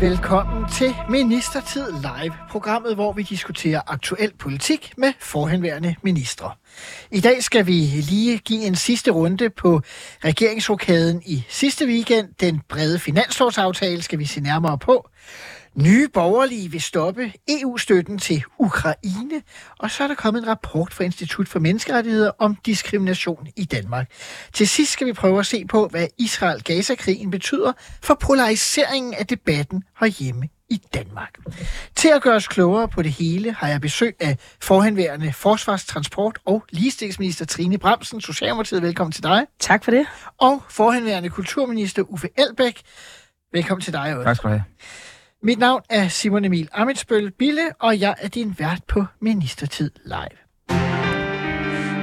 [0.00, 6.52] Velkommen til Ministertid Live, programmet, hvor vi diskuterer aktuel politik med forhenværende ministre.
[7.10, 7.72] I dag skal vi
[8.10, 9.80] lige give en sidste runde på
[10.24, 12.28] regeringsrokaden i sidste weekend.
[12.40, 15.08] Den brede finanslovsaftale skal vi se nærmere på.
[15.74, 19.42] Nye borgerlige vil stoppe EU-støtten til Ukraine,
[19.78, 24.10] og så er der kommet en rapport fra Institut for Menneskerettigheder om diskrimination i Danmark.
[24.52, 29.82] Til sidst skal vi prøve at se på, hvad Israel-Gaza-krigen betyder for polariseringen af debatten
[30.00, 31.38] herhjemme i Danmark.
[31.96, 36.38] Til at gøre os klogere på det hele har jeg besøg af forhenværende forsvars-, transport-
[36.44, 38.20] og ligestillingsminister Trine Bramsen.
[38.20, 39.46] Socialdemokratiet, velkommen til dig.
[39.60, 40.06] Tak for det.
[40.38, 42.82] Og forhenværende kulturminister Uffe Elbæk.
[43.52, 44.24] Velkommen til dig også.
[44.24, 44.64] Tak skal du have.
[45.42, 50.36] Mit navn er Simon Emil Amitsbøl Bille, og jeg er din vært på Ministertid Live.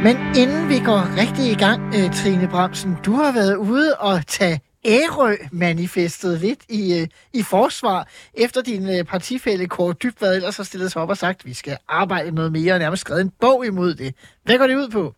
[0.03, 4.27] Men inden vi går rigtig i gang, øh, Trine Bramsen, du har været ude og
[4.27, 10.63] tage Ærø-manifestet lidt i, øh, i forsvar, efter din øh, partifælle Kåre Dybvad ellers har
[10.63, 13.31] stillet sig op og sagt, at vi skal arbejde noget mere og nærmest skrevet en
[13.39, 14.15] bog imod det.
[14.43, 15.15] Hvad går det ud på?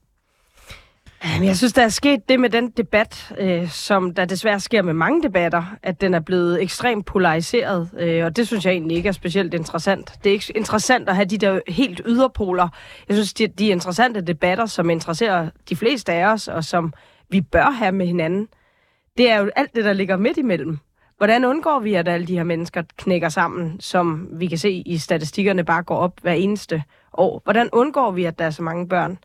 [1.24, 4.94] Jeg synes, der er sket det med den debat, øh, som der desværre sker med
[4.94, 9.10] mange debatter, at den er blevet ekstremt polariseret, øh, og det synes jeg egentlig ikke
[9.10, 10.14] er specielt interessant.
[10.24, 12.68] Det er ikke interessant at have de der helt yderpoler.
[13.08, 16.94] Jeg synes, de, de interessante debatter, som interesserer de fleste af os, og som
[17.30, 18.48] vi bør have med hinanden,
[19.18, 20.78] det er jo alt det, der ligger midt imellem.
[21.18, 24.98] Hvordan undgår vi, at alle de her mennesker knækker sammen, som vi kan se i
[24.98, 27.42] statistikkerne bare går op hver eneste år?
[27.44, 29.18] Hvordan undgår vi, at der er så mange børn,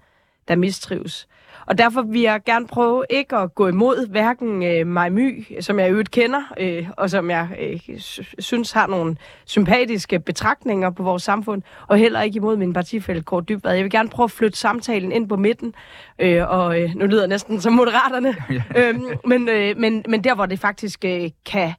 [0.48, 1.28] der mistrives?
[1.67, 5.78] Og derfor vil jeg gerne prøve ikke at gå imod hverken øh, Maj My, som
[5.78, 8.00] jeg øvrigt kender, øh, og som jeg øh,
[8.38, 13.43] synes har nogle sympatiske betragtninger på vores samfund, og heller ikke imod min partifælde Kåre
[13.49, 13.75] Dybvad.
[13.75, 15.75] Jeg vil gerne prøve at flytte samtalen ind på midten,
[16.19, 18.34] øh, og øh, nu lyder jeg næsten som moderaterne,
[18.78, 18.94] øh,
[19.25, 21.72] men, øh, men, men der, hvor det faktisk øh, kan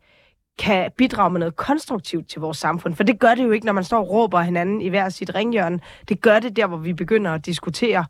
[0.60, 2.96] kan bidrage med noget konstruktivt til vores samfund.
[2.96, 5.36] For det gør det jo ikke, når man står og råber hinanden i hver sit
[5.36, 5.80] ringhjørne.
[6.10, 8.06] Det gør det der, hvor vi begynder at diskutere,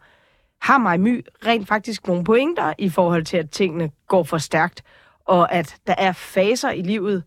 [0.61, 4.83] har Maj My rent faktisk nogle pointer i forhold til, at tingene går for stærkt,
[5.25, 7.23] og at der er faser i livet.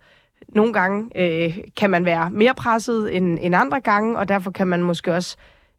[0.48, 4.66] Nogle gange øh, kan man være mere presset end, end andre gange, og derfor kan
[4.66, 5.36] man måske også,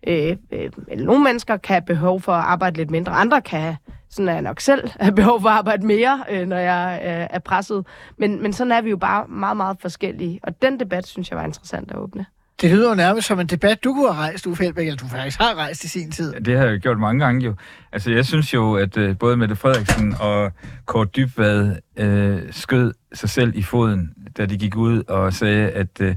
[0.07, 3.59] øh, øh, eller nogle mennesker kan have behov for at arbejde lidt mindre, andre kan
[3.59, 3.77] have,
[4.09, 7.27] sådan er jeg nok selv, have behov for at arbejde mere, øh, når jeg øh,
[7.35, 7.85] er presset.
[8.17, 11.37] Men, men sådan er vi jo bare meget, meget forskellige, og den debat synes jeg
[11.37, 12.25] var interessant at åbne.
[12.61, 15.07] Det lyder jo nærmest som en debat, du kunne have rejst, Uffe Elbæk, eller du
[15.07, 16.33] faktisk har rejst i sin tid.
[16.33, 17.55] Det har jeg gjort mange gange jo.
[17.91, 20.51] Altså, jeg synes jo, at uh, både Mette Frederiksen og
[20.85, 26.01] Kort Dybvad uh, skød sig selv i foden, da de gik ud og sagde, at
[26.01, 26.07] uh,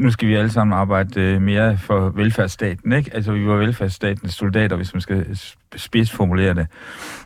[0.00, 3.10] nu skal vi alle sammen arbejde øh, mere for velfærdsstaten, ikke?
[3.14, 5.38] Altså, vi var velfærdsstatens soldater, hvis man skal
[5.76, 6.66] spidsformulere det.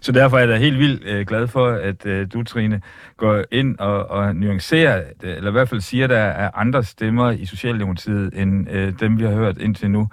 [0.00, 2.80] Så derfor er jeg da helt vildt øh, glad for, at uh, du, Trine,
[3.16, 7.30] går ind og, og nuancerer, eller i hvert fald siger, at der er andre stemmer
[7.30, 10.08] i Socialdemokratiet, end dem, vi har hørt indtil nu.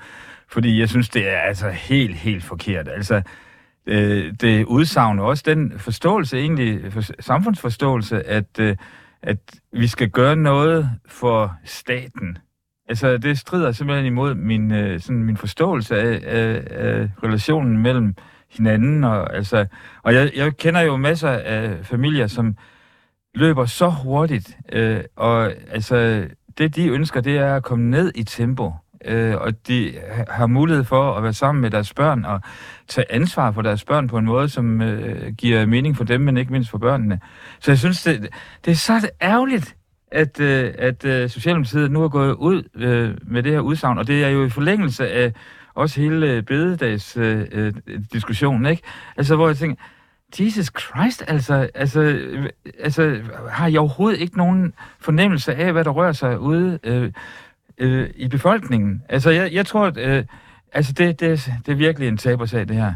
[0.51, 2.87] Fordi jeg synes, det er altså helt, helt forkert.
[2.87, 3.21] Altså,
[3.85, 8.75] øh, det udsagner også den forståelse, egentlig for, samfundsforståelse, at, øh,
[9.23, 9.37] at
[9.73, 12.37] vi skal gøre noget for staten.
[12.91, 18.15] Altså, det strider simpelthen imod min, øh, sådan min forståelse af, af, af relationen mellem
[18.49, 19.03] hinanden.
[19.03, 19.65] Og, altså,
[20.03, 22.55] og jeg, jeg kender jo masser af familier, som
[23.35, 28.23] løber så hurtigt, øh, og altså, det de ønsker, det er at komme ned i
[28.23, 28.73] tempo
[29.05, 29.93] øh, og de
[30.29, 32.41] har mulighed for at være sammen med deres børn og
[32.87, 36.37] tage ansvar for deres børn på en måde, som øh, giver mening for dem, men
[36.37, 37.19] ikke mindst for børnene.
[37.59, 38.29] Så jeg synes, det,
[38.65, 39.75] det er så ærgerligt,
[40.11, 44.07] at, øh, at øh, Socialdemokratiet nu er gået ud øh, med det her udsagn, og
[44.07, 45.33] det er jo i forlængelse af
[45.73, 47.73] også hele øh, bededags øh, øh,
[48.13, 48.83] diskussionen, ikke?
[49.17, 49.83] Altså, hvor jeg tænker,
[50.39, 52.49] Jesus Christ, altså, altså, øh,
[52.79, 57.11] altså, har jeg overhovedet ikke nogen fornemmelse af, hvad der rører sig ude øh,
[57.77, 59.03] øh, i befolkningen.
[59.09, 60.25] Altså, jeg, jeg tror, at øh,
[60.73, 62.93] altså, det, det, det er virkelig en tabersag, det her.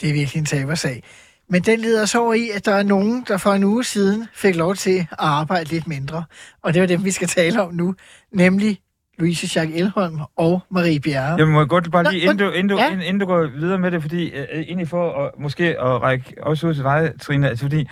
[0.00, 1.02] Det er virkelig en tabersag.
[1.48, 4.28] Men den leder så over i, at der er nogen, der for en uge siden
[4.34, 6.24] fik lov til at arbejde lidt mindre.
[6.62, 7.94] Og det er dem, vi skal tale om nu,
[8.32, 8.80] nemlig
[9.18, 11.36] Louise Schack Elholm og Marie Bjerre.
[11.38, 12.92] Jeg må godt bare lige, inden du, inden, du, ja.
[12.92, 16.66] inden du går videre med det, fordi uh, egentlig for at, måske at række også
[16.66, 17.88] ud til dig, Trine, altså fordi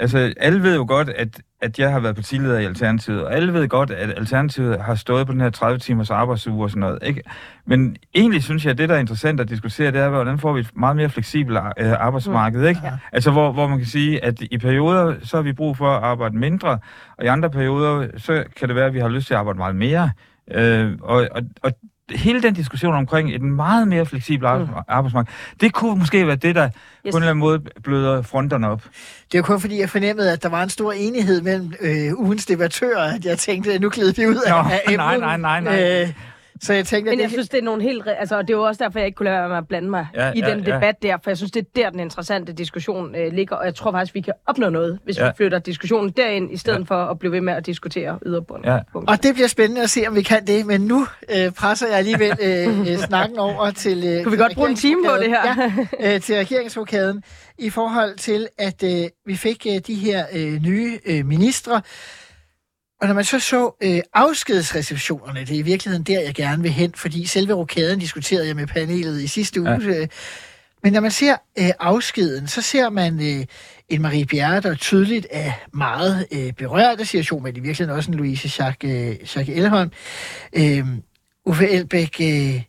[0.00, 3.52] altså, alle ved jo godt, at at jeg har været partileder i Alternativet, og alle
[3.52, 6.98] ved godt, at Alternativet har stået på den her 30 timers arbejdsuge og sådan noget.
[7.02, 7.22] Ikke?
[7.66, 10.52] Men egentlig synes jeg, at det, der er interessant at diskutere, det er, hvordan får
[10.52, 12.66] vi et meget mere fleksibelt øh, arbejdsmarked.
[12.68, 12.80] Ikke?
[12.84, 12.92] Ja.
[13.12, 16.02] Altså, hvor, hvor man kan sige, at i perioder, så har vi brug for at
[16.02, 16.78] arbejde mindre,
[17.18, 19.58] og i andre perioder, så kan det være, at vi har lyst til at arbejde
[19.58, 20.10] meget mere.
[20.50, 21.72] Øh, og, og, og
[22.10, 24.74] hele den diskussion omkring et meget mere fleksibelt mm.
[24.88, 26.72] arbejdsmarked, det kunne måske være det, der yes.
[27.12, 28.82] på en eller anden måde bløder fronterne op.
[29.32, 32.46] Det er kun fordi, jeg fornemmede, at der var en stor enighed mellem øh, ugens
[32.46, 34.98] debattører, at jeg tænkte, at nu glider vi ud Nå, af emnet.
[34.98, 36.02] Nej, nej, nej, nej.
[36.02, 36.12] Øh,
[36.60, 37.32] så jeg tænkte, Men jeg det...
[37.32, 38.02] synes, det er nogle helt...
[38.18, 40.06] Altså, det er jo også derfor, jeg ikke kunne lade være med at blande mig
[40.14, 41.08] ja, i ja, den debat ja.
[41.08, 43.92] der, for jeg synes, det er der, den interessante diskussion øh, ligger, og jeg tror
[43.92, 45.26] faktisk, vi kan opnå noget, hvis ja.
[45.26, 46.84] vi flytter diskussionen derind, i stedet ja.
[46.84, 48.68] for at blive ved med at diskutere yderbunden.
[48.70, 48.78] Ja.
[48.94, 51.06] Og det bliver spændende at se, om vi kan det, men nu
[51.36, 54.04] øh, presser jeg alligevel øh, øh snakken over til...
[54.06, 55.40] Øh, kunne vi godt bruge en time på det her?
[56.00, 57.22] ja, øh, til regeringsvokaden
[57.58, 61.82] i forhold til, at øh, vi fik øh, de her øh, nye øh, ministre,
[63.00, 66.72] og når man så så øh, afskedsreceptionerne, det er i virkeligheden der, jeg gerne vil
[66.72, 69.70] hen, fordi selve rokaden diskuterede jeg med panelet i sidste uge.
[69.70, 70.00] Ja.
[70.00, 70.08] Øh,
[70.82, 73.44] men når man ser øh, afskeden, så ser man øh,
[73.88, 78.10] en Marie Bjerre, der tydeligt er meget øh, berørt af situationen, men i virkeligheden også
[78.10, 79.90] en Louise Jacques, øh, Jacques Elholm.
[80.52, 80.86] Øh,
[81.46, 82.16] Uffe Elbæk...
[82.20, 82.62] Øh,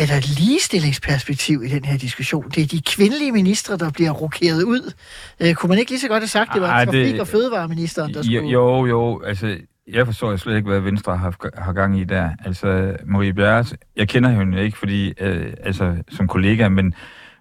[0.00, 2.44] er der et ligestillingsperspektiv i den her diskussion?
[2.54, 4.92] Det er de kvindelige ministre, der bliver rokeret ud.
[5.40, 7.28] Øh, kunne man ikke lige så godt have sagt, det var Ej, trafik- det, og
[7.28, 8.48] fødevareministeren, der skulle...
[8.48, 9.56] Jo, jo, altså,
[9.92, 12.30] jeg forstår slet ikke, hvad Venstre har, har gang i der.
[12.44, 13.64] Altså, Marie Bjerre,
[13.96, 16.94] jeg kender hende ikke, fordi, øh, altså, som kollega, men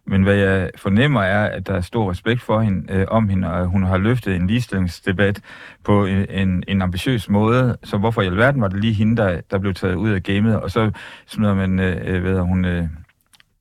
[0.09, 3.51] men hvad jeg fornemmer er, at der er stor respekt for hende, øh, om hende,
[3.51, 5.41] og hun har løftet en ligestillingsdebat
[5.83, 7.77] på en, en, en ambitiøs måde.
[7.83, 10.59] Så hvorfor i alverden var det lige hende, der, der blev taget ud af gamet?
[10.59, 10.91] Og så
[11.27, 12.87] smider man, øh, øh hvad hun, øh,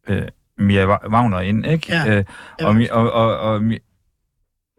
[0.09, 0.23] øh,
[0.59, 1.87] Mia Wagner ind, ikke?
[1.89, 2.17] Ja.
[2.17, 2.25] Øh,
[2.62, 3.62] og, og, og, og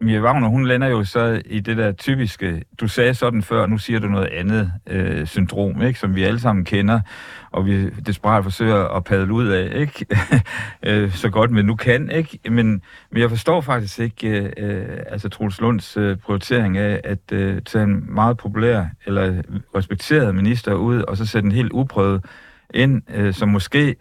[0.02, 3.78] Mia Wagner, hun lander jo så i det der typiske, du sagde sådan før, nu
[3.78, 7.00] siger du noget andet øh, syndrom, ikke, som vi alle sammen kender,
[7.50, 10.06] og vi desperat forsøger at padle ud af, ikke?
[10.86, 12.38] øh, så godt man nu kan, ikke?
[12.50, 17.32] Men, men jeg forstår faktisk ikke øh, øh, altså Troels Lunds øh, prioritering af at
[17.32, 19.42] øh, tage en meget populær eller
[19.76, 22.24] respekteret minister ud, og så sætte en helt uprøvet
[22.74, 23.96] ind, øh, som måske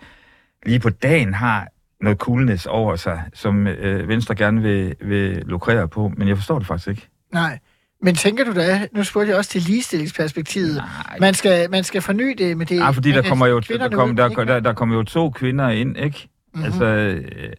[0.66, 1.68] lige på dagen har
[2.02, 6.60] noget coolness over sig, som øh, Venstre gerne vil, vil lukrere på, men jeg forstår
[6.60, 7.08] det faktisk ikke.
[7.34, 7.60] Nej,
[8.02, 11.18] men tænker du da, nu spurgte jeg også til ligestillingsperspektivet, Nej.
[11.20, 12.78] man skal, man skal forny det med det.
[12.78, 15.70] Nej, fordi der kommer, jo, der, kom, der, der, der, der kommer jo to kvinder
[15.70, 16.30] ind, ikke?
[16.54, 16.66] Mm-hmm.
[16.66, 17.54] Altså, øh,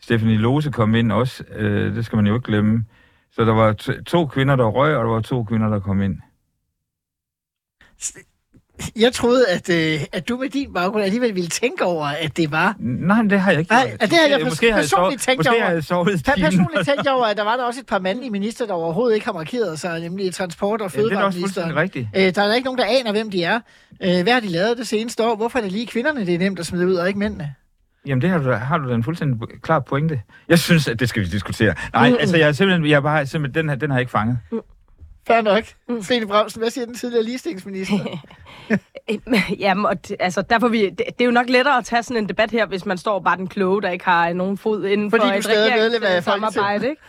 [0.00, 2.84] Stephanie Lose kom ind også, øh, det skal man jo ikke glemme.
[3.32, 3.72] Så der var
[4.06, 6.20] to kvinder, der røg, og der var to kvinder, der kom ind.
[8.96, 12.52] Jeg troede, at, øh, at du med din baggrund alligevel ville tænke over, at det
[12.52, 12.74] var...
[12.78, 13.72] Nej, det har jeg ikke.
[13.72, 15.64] Nej, det har jeg måske personligt tænkt måske over.
[15.64, 18.66] Har jeg sovet personligt tænkt over, at der var der også et par mandlige minister,
[18.66, 21.68] der overhovedet ikke har markeret sig, nemlig transport- og fødevareministeren.
[21.68, 22.08] Ja, det er også rigtigt.
[22.16, 23.60] Øh, der er ikke nogen, der aner, hvem de er.
[24.02, 25.36] Øh, hvad har de lavet det seneste år?
[25.36, 27.54] Hvorfor er det lige kvinderne, det er nemt at smide ud, og ikke mændene?
[28.06, 30.20] Jamen, det har du, har du da en fuldstændig klar pointe.
[30.48, 31.74] Jeg synes, at det skal vi diskutere.
[31.92, 32.16] Nej, mm.
[32.20, 34.38] altså, jeg er simpelthen, jeg er bare, simpelthen den, her, den har jeg ikke fanget.
[34.52, 34.60] Mm.
[35.26, 35.64] Fair nok.
[35.88, 36.02] Mm.
[36.02, 37.98] Fene Bramsen, hvad siger den tidligere ligestillingsminister?
[39.58, 42.22] Jamen, og det, altså, derfor vi, det, det, er jo nok lettere at tage sådan
[42.22, 45.10] en debat her, hvis man står bare den kloge, der ikke har nogen fod inden
[45.10, 47.02] Fordi for et regeringssamarbejde, ikke?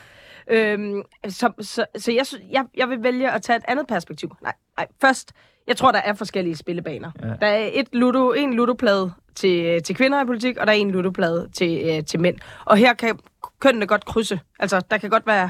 [0.50, 4.36] Øhm, så så, så jeg, jeg, jeg vil vælge at tage et andet perspektiv.
[4.42, 5.32] Nej, nej, først,
[5.68, 7.12] jeg tror, der er forskellige spillebaner.
[7.22, 7.28] Ja.
[7.42, 10.92] Der er et ludo, en ludoplade til, til kvinder i politik, og der er en
[10.92, 12.38] ludoplade til, øh, til mænd.
[12.66, 13.20] Og her kan
[13.60, 14.40] kønnene godt krydse.
[14.60, 15.50] Altså, der kan godt være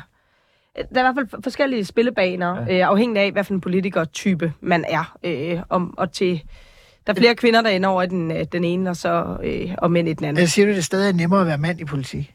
[0.78, 2.78] der er i hvert fald forskellige spillebaner, ja.
[2.78, 5.18] øh, afhængig af, hvad for en politikertype man er.
[5.24, 6.42] Øh, om, og til,
[7.08, 9.76] der er flere kvinder, der ender over i den, øh, den ene, og, så, øh,
[9.78, 10.42] og mænd i den anden.
[10.42, 12.34] Jeg siger du, det stadig er nemmere at være mand i politik?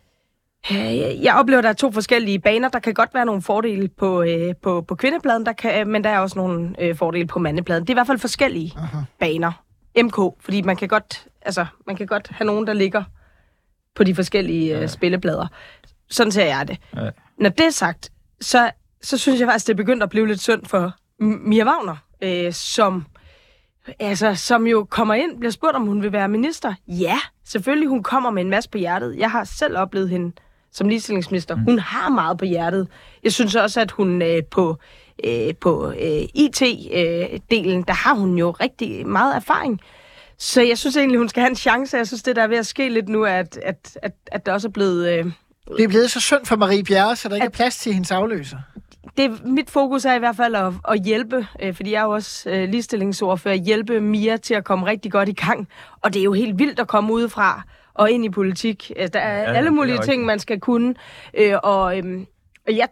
[0.70, 2.68] Øh, jeg oplever, at der er to forskellige baner.
[2.68, 6.10] Der kan godt være nogle fordele på, øh, på, på kvindepladen, der kan, men der
[6.10, 7.82] er også nogle øh, fordele på mandepladen.
[7.82, 8.98] Det er i hvert fald forskellige Aha.
[9.20, 9.64] baner.
[10.02, 13.04] MK, fordi man kan godt, altså, man kan godt have nogen, der ligger
[13.94, 15.46] på de forskellige øh, spilleplader.
[16.10, 16.78] Sådan ser jeg det.
[16.96, 17.10] Ja.
[17.38, 18.11] Når det er sagt,
[18.42, 18.70] så,
[19.02, 22.52] så synes jeg faktisk, det er begyndt at blive lidt synd for Mia Wagner, øh,
[22.52, 23.06] som,
[23.98, 26.74] altså, som jo kommer ind, bliver spurgt, om hun vil være minister.
[26.88, 29.16] Ja, selvfølgelig, hun kommer med en masse på hjertet.
[29.18, 30.32] Jeg har selv oplevet hende
[30.72, 31.56] som ligestillingsminister.
[31.56, 31.64] Mm.
[31.64, 32.88] Hun har meget på hjertet.
[33.22, 34.76] Jeg synes også, at hun øh, på,
[35.24, 39.80] øh, på øh, IT-delen, øh, der har hun jo rigtig meget erfaring.
[40.38, 41.96] Så jeg synes egentlig, hun skal have en chance.
[41.96, 44.52] Jeg synes, det der er ved at ske lidt nu, at, at, at, at der
[44.52, 45.08] også er blevet...
[45.08, 45.32] Øh,
[45.68, 47.92] det er blevet så synd for Marie Bjerre, så der ikke at, er plads til
[47.92, 48.58] hendes afløser.
[49.16, 52.10] Det, mit fokus er i hvert fald at, at hjælpe, øh, fordi jeg er jo
[52.10, 55.68] også øh, ligestillingsordfører, hjælpe Mia til at komme rigtig godt i gang.
[56.00, 57.62] Og det er jo helt vildt at komme udefra
[57.94, 58.92] og ind i politik.
[58.96, 60.94] Øh, der er ja, alle mulige ting, man skal kunne.
[61.34, 62.20] Øh, og, øh,
[62.66, 62.88] og jeg,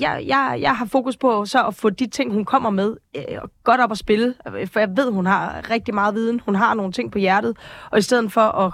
[0.00, 3.22] jeg, jeg, jeg har fokus på så at få de ting, hun kommer med, øh,
[3.64, 4.34] godt op at spille.
[4.72, 6.40] For jeg ved, hun har rigtig meget viden.
[6.40, 7.56] Hun har nogle ting på hjertet.
[7.90, 8.72] Og i stedet for at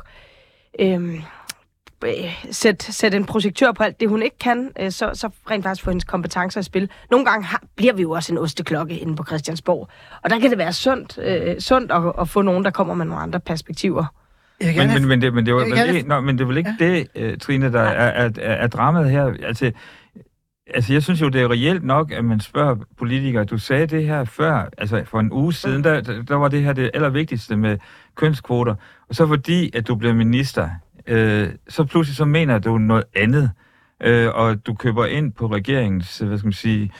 [0.78, 1.22] øh,
[2.50, 5.84] sætte, sætte en projektør på alt det, hun ikke kan, øh, så, så rent faktisk
[5.84, 6.90] få hendes kompetencer i spil.
[7.10, 9.88] Nogle gange har, bliver vi jo også en osteklokke inde på Christiansborg.
[10.22, 13.06] Og der kan det være sundt, øh, sundt at, at få nogen, der kommer med
[13.06, 14.04] nogle andre perspektiver.
[14.60, 16.74] Men, men, men, det, men, det var, vel ikke, nå, men det er vel ikke
[16.78, 19.34] det, uh, Trine, der er, er, er, er dramaet her.
[19.42, 19.72] Altså,
[20.66, 23.44] altså, jeg synes jo, det er reelt nok, at man spørger politikere.
[23.44, 26.62] Du sagde det her før, altså for en uge siden, der, der der var det
[26.62, 27.78] her det allervigtigste med
[28.14, 28.74] kønskvoter.
[29.08, 30.68] Og så fordi, at du blev minister,
[31.06, 33.50] øh, så pludselig så mener du noget andet.
[34.02, 36.92] Øh, og du køber ind på regeringens, hvad skal man sige,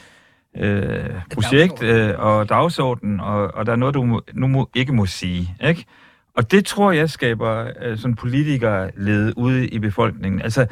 [0.57, 4.93] øh, projekt øh, og dagsorden, og, og der er noget, du må, nu må, ikke
[4.93, 5.57] må sige.
[5.65, 5.85] Ikke?
[6.37, 10.43] Og det tror jeg skaber øh, sådan politikerlede ude i befolkningen.
[10.43, 10.67] Altså,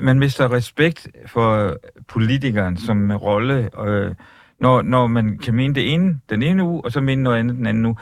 [0.00, 1.76] man mister respekt for
[2.08, 4.14] politikeren som rolle, øh,
[4.60, 7.56] når, når man kan mene det ene den ene uge, og så mene noget andet
[7.56, 7.96] den anden uge.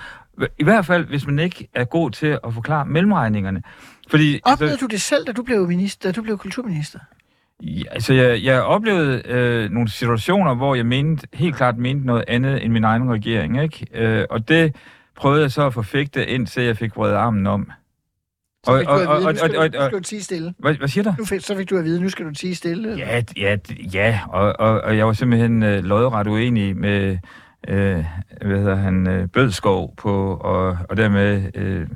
[0.59, 3.63] I hvert fald, hvis man ikke er god til at forklare mellemregningerne.
[4.07, 6.99] Fordi, Oplevede du det selv, da du blev, minister, da du blev kulturminister?
[7.63, 12.25] Ja, altså, jeg, jeg oplevede øh, nogle situationer, hvor jeg mente, helt klart mente noget
[12.29, 13.87] andet end min egen regering, ikke?
[13.95, 14.77] Øh, og det
[15.17, 17.71] prøvede jeg så at forfægte, indtil jeg fik vredet armen om.
[18.67, 20.23] Så fik du at vide, nu og, skal, og, du, nu og, skal du tige
[20.23, 20.55] stille.
[20.59, 21.15] hvad, hvad siger du?
[21.19, 22.97] Nu fik, så fik du at vide, nu skal du tige stille.
[22.99, 23.57] Ja, ja,
[23.93, 24.21] ja.
[24.29, 27.19] Og, og, og jeg var simpelthen øh, lodret uenig med,
[27.69, 28.05] øh,
[28.47, 31.87] hvad hedder han, øh, Bødskov på, og, og dermed øh,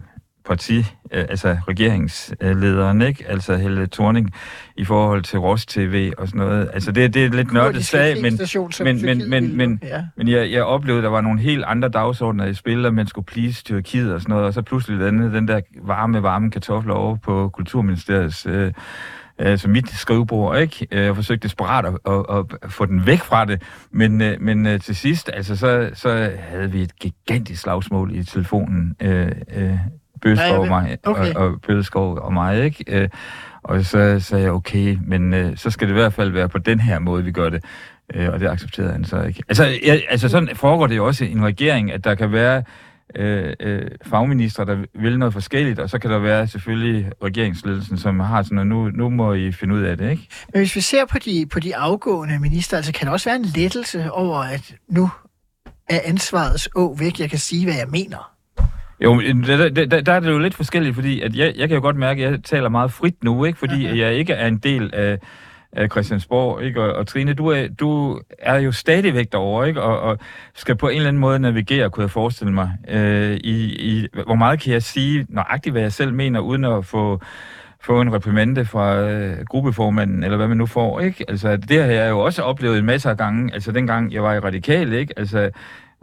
[0.47, 0.79] parti,
[1.13, 3.25] øh, altså regeringslederen, ikke?
[3.29, 4.35] Altså Helle Thorning,
[4.77, 6.71] i forhold til Ros TV og sådan noget.
[6.75, 8.39] Altså det, det er lidt nørdet sag, men,
[8.85, 10.05] men, men, men, men, ja.
[10.17, 13.07] men jeg, jeg oplevede, at der var nogle helt andre dagsordner i spil, og man
[13.07, 16.95] skulle please Tyrkiet og sådan noget, og så pludselig landede den der varme, varme kartofler
[16.95, 18.73] over på Kulturministeriets, øh,
[19.39, 20.87] altså mit skrivebord, ikke?
[20.91, 24.67] Øh, Jeg forsøgte desperat at, at, at få den væk fra det, men, øh, men
[24.67, 29.79] øh, til sidst, altså, så, så havde vi et gigantisk slagsmål i telefonen, øh, øh,
[30.23, 31.35] Bødskov og mig, Okay.
[31.35, 32.85] og, og Bødskov og mig, ikke?
[32.89, 33.09] Øh,
[33.63, 36.59] og så sagde jeg, okay, men øh, så skal det i hvert fald være på
[36.59, 37.65] den her måde, vi gør det.
[38.15, 39.43] Øh, og det accepterede han så ikke.
[39.49, 42.63] Altså, jeg, altså sådan foregår det jo også i en regering, at der kan være
[43.17, 48.21] øh, øh, fagminister, der vil noget forskelligt, og så kan der være selvfølgelig regeringsledelsen, som
[48.21, 50.29] har sådan, og nu, nu må I finde ud af det, ikke?
[50.53, 53.37] Men hvis vi ser på de, på de afgående minister, altså kan der også være
[53.37, 55.11] en lettelse over, at nu
[55.89, 57.21] er ansvarets å væk.
[57.21, 58.31] Jeg kan sige, hvad jeg mener.
[59.05, 61.75] Jo, men der, der, der, er det jo lidt forskelligt, fordi at jeg, jeg kan
[61.75, 63.59] jo godt mærke, at jeg taler meget frit nu, ikke?
[63.59, 63.97] fordi uh-huh.
[63.97, 65.19] jeg ikke er en del af,
[65.73, 66.63] af Christiansborg.
[66.63, 66.83] Ikke?
[66.83, 69.83] Og, og Trine, du er, du er jo stadigvæk derovre, ikke?
[69.83, 70.19] Og, og
[70.55, 72.71] skal på en eller anden måde navigere, kunne jeg forestille mig.
[72.89, 76.87] Øh, i, i, hvor meget kan jeg sige nøjagtigt, hvad jeg selv mener, uden at
[76.87, 77.21] få
[77.83, 81.25] få en reprimande fra øh, gruppeformanden, eller hvad man nu får, ikke?
[81.29, 84.35] Altså, det har jeg jo også oplevet en masse af gange, altså dengang jeg var
[84.35, 85.15] i Radikal, ikke?
[85.17, 85.51] Altså,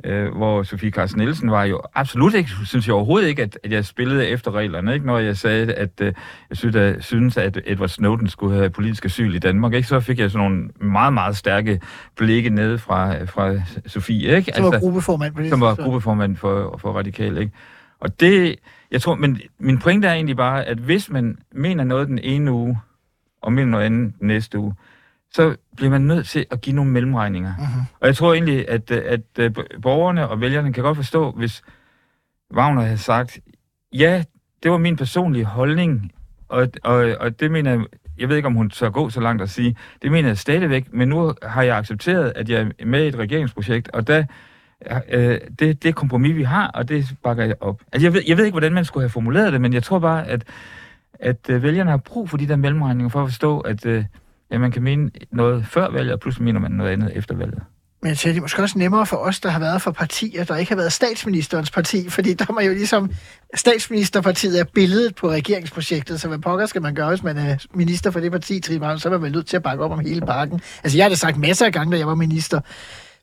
[0.04, 3.72] øh, hvor Sofie Carsten Nielsen var jo absolut ikke, synes jeg overhovedet ikke, at, at
[3.72, 5.06] jeg spillede efter reglerne, ikke?
[5.06, 6.14] Når jeg sagde, at øh,
[6.50, 9.88] jeg synes, at, synes, at Edward Snowden skulle have politisk asyl i Danmark, ikke?
[9.88, 11.82] Så fik jeg sådan nogle meget, meget stærke
[12.16, 14.52] blikke ned fra, fra Sofie, ikke?
[14.56, 17.52] Som var gruppeformand på det Som var gruppeformand for, for Radikal, ikke?
[18.00, 18.56] Og det,
[18.92, 22.52] jeg tror, men min pointe er egentlig bare, at hvis man mener noget den ene
[22.52, 22.80] uge,
[23.42, 24.74] og mener noget andet den næste uge,
[25.38, 27.54] så bliver man nødt til at give nogle mellemregninger.
[27.58, 27.82] Mhm.
[28.00, 31.64] Og jeg tror egentlig, at, øh, at, at borgerne og vælgerne kan godt forstå, hvis
[32.54, 33.40] Wagner havde sagt,
[33.94, 34.24] ja,
[34.64, 36.12] det var min personlige holdning,
[36.50, 37.82] og, og, og det mener jeg,
[38.20, 40.94] jeg ved ikke, om hun tør gå så langt at sige, det mener jeg stadigvæk,
[40.94, 44.24] men nu har jeg accepteret, at jeg er med i et regeringsprojekt, og der,
[45.10, 47.82] øh, det, det kompromis, vi har, og det bakker jeg op.
[47.92, 50.00] Altså, jeg ved, jeg ved ikke, hvordan man skulle have formuleret det, men jeg tror
[50.00, 50.44] bare, at,
[51.14, 54.06] at øh, vælgerne har brug for de der mellemregninger for at forstå, at øh,
[54.52, 57.62] ja, man kan mene noget før valget, og pludselig mener man noget andet efter valget.
[58.02, 60.44] Men jeg tænker, det er måske også nemmere for os, der har været for partier,
[60.44, 63.12] der ikke har været statsministerens parti, fordi der er man jo ligesom,
[63.56, 68.12] statsministerpartiet er billedet på regeringsprojektet, så hvad pokker skal man gøre, hvis man er minister
[68.12, 70.22] for det parti, Trine så er man vel nødt til at bakke op om hele
[70.22, 70.62] pakken.
[70.84, 72.60] Altså jeg har det sagt masser af gange, da jeg var minister.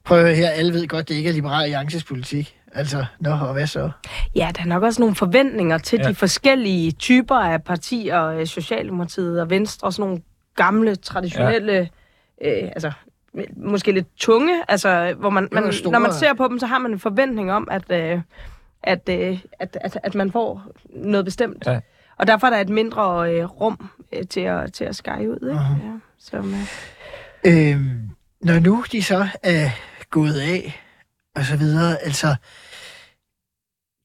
[0.05, 2.55] Prøv at høre her, alle ved godt, det ikke er Liberal Alliances politik.
[2.73, 3.91] Altså, nå, og hvad så?
[4.37, 6.05] Ja, der er nok også nogle forventninger til Ja.
[6.05, 6.11] ja.
[6.11, 10.23] de forskellige typer af partier, øh, Socialdemokratiet og Venstre, og sådan nogle
[10.55, 11.89] gamle, traditionelle,
[12.41, 12.63] ja.
[12.63, 12.93] øh, altså
[13.57, 15.93] måske lidt tunge, altså hvor man, man store.
[15.93, 18.21] når man ser på dem, så har man en forventning om, at, øh,
[18.83, 21.67] at, øh, at, at, at man får noget bestemt.
[21.67, 21.81] Ja.
[22.19, 25.49] Og derfor er der et mindre øh, rum øh, til, at, til at skære ud,
[25.49, 25.61] ikke?
[25.63, 26.61] Ja, som, øh,
[27.47, 29.71] Øhm, når nu de så er
[30.11, 30.81] gået af,
[31.35, 32.37] og så videre, altså,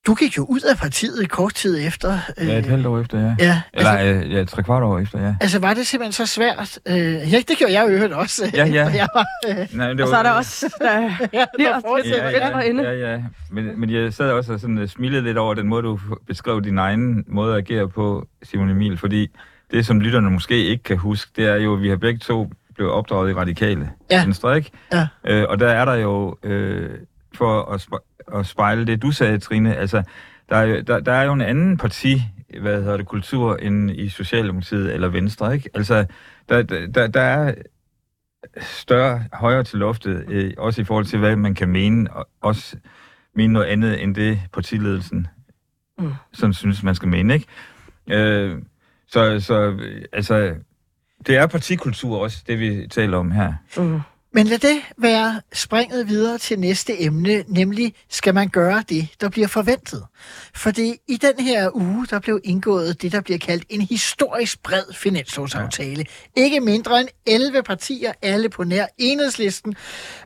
[0.07, 2.17] Du gik jo ud af partiet kort tid efter.
[2.37, 3.35] Ja, et halvt år efter, ja.
[3.39, 5.35] Ja, Eller altså, øh, ja, tre kvart år efter, ja.
[5.41, 6.79] altså var det simpelthen så svært?
[6.87, 6.95] Øh,
[7.33, 8.51] ja, det gjorde jeg jo øvrigt også.
[8.53, 8.85] Ja, ja.
[8.89, 11.01] Og jeg var, øh, Nej, det Og så er der også der
[11.33, 12.49] ja, bliver der fortsætter jeg.
[12.53, 12.83] for inde.
[12.83, 13.23] Ja, ja.
[13.51, 16.61] Men, men jeg sad også og sådan, uh, smilede lidt over den måde, du beskrev
[16.63, 19.27] din egen måde at agere på, Simon Emil, fordi
[19.71, 22.51] det, som lytterne måske ikke kan huske, det er jo, at vi har begge to
[22.75, 24.23] blevet opdraget i radikale Ja.
[24.25, 24.71] venstre, ikke?
[24.93, 25.07] Ja.
[25.27, 26.89] Øh, og der er der jo, øh,
[27.35, 27.87] for at,
[28.35, 30.03] at spejle det, du sagde, Trine, altså,
[30.49, 32.21] der er, jo, der, der er jo en anden parti,
[32.61, 35.69] hvad hedder det, kultur, end i Socialdemokratiet eller Venstre, ikke?
[35.73, 36.05] Altså,
[36.49, 37.53] der, der, der, er
[38.61, 42.77] større højere til loftet, øh, også i forhold til, hvad man kan mene, og også
[43.35, 45.27] mene noget andet end det partiledelsen,
[45.99, 46.13] Mm.
[46.33, 47.45] som synes, man skal mene, ikke?
[48.07, 48.61] Øh,
[49.07, 49.77] så, så,
[50.13, 50.55] altså,
[51.27, 53.53] det er partikultur også, det vi taler om her.
[53.77, 53.99] Mm.
[54.33, 59.29] Men lad det være springet videre til næste emne, nemlig skal man gøre det, der
[59.29, 60.05] bliver forventet?
[60.55, 64.83] Fordi i den her uge, der blev indgået det, der bliver kaldt en historisk bred
[64.93, 66.05] finanslovsaftale.
[66.37, 66.41] Ja.
[66.41, 69.75] Ikke mindre end 11 partier, alle på nær enhedslisten.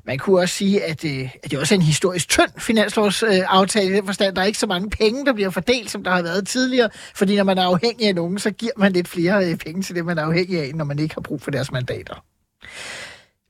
[0.06, 3.96] Man kunne også sige, at, øh, at det også er en historisk tynd finanslovsaftale, i
[3.96, 6.48] den forstand, der er ikke så mange penge, der bliver fordelt, som der har været
[6.48, 6.90] tidligere.
[7.16, 9.96] Fordi når man er afhængig af nogen, så giver man lidt flere øh, penge til
[9.96, 12.24] det, man er afhængig af, når man ikke har brug for deres mandater.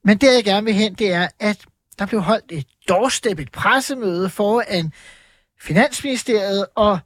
[0.03, 1.57] Men det, jeg gerne vil hen, det er, at
[1.99, 4.93] der blev holdt et doorstep, et pressemøde foran
[5.61, 6.99] Finansministeriet, og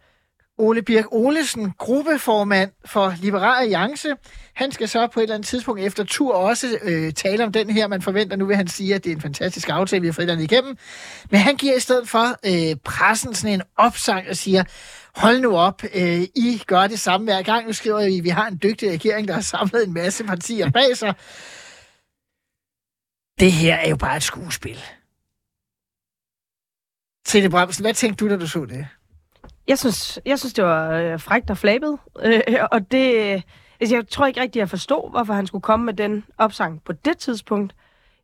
[0.59, 4.09] Ole Birk Olesen, gruppeformand for Liberal Alliance,
[4.53, 7.69] han skal så på et eller andet tidspunkt efter tur også øh, tale om den
[7.69, 7.87] her.
[7.87, 10.27] Man forventer, nu vil han sige, at det er en fantastisk aftale, vi har fået
[10.27, 10.77] den igennem.
[11.31, 14.63] Men han giver i stedet for øh, pressen sådan en opsang og siger,
[15.15, 17.67] hold nu op, øh, I gør det samme hver gang.
[17.67, 20.69] Nu skriver vi, at vi har en dygtig regering, der har samlet en masse partier
[20.69, 21.13] bag sig.
[23.39, 24.77] Det her er jo bare et skuespil.
[27.25, 28.87] Trine Bramsen, hvad tænkte du, da du så det?
[29.67, 31.97] Jeg synes, jeg synes, det var øh, frækt og flabet.
[32.23, 32.41] Øh,
[32.71, 33.41] og det, øh,
[33.79, 36.93] altså, jeg tror ikke rigtig, jeg forstod, hvorfor han skulle komme med den opsang på
[36.93, 37.75] det tidspunkt.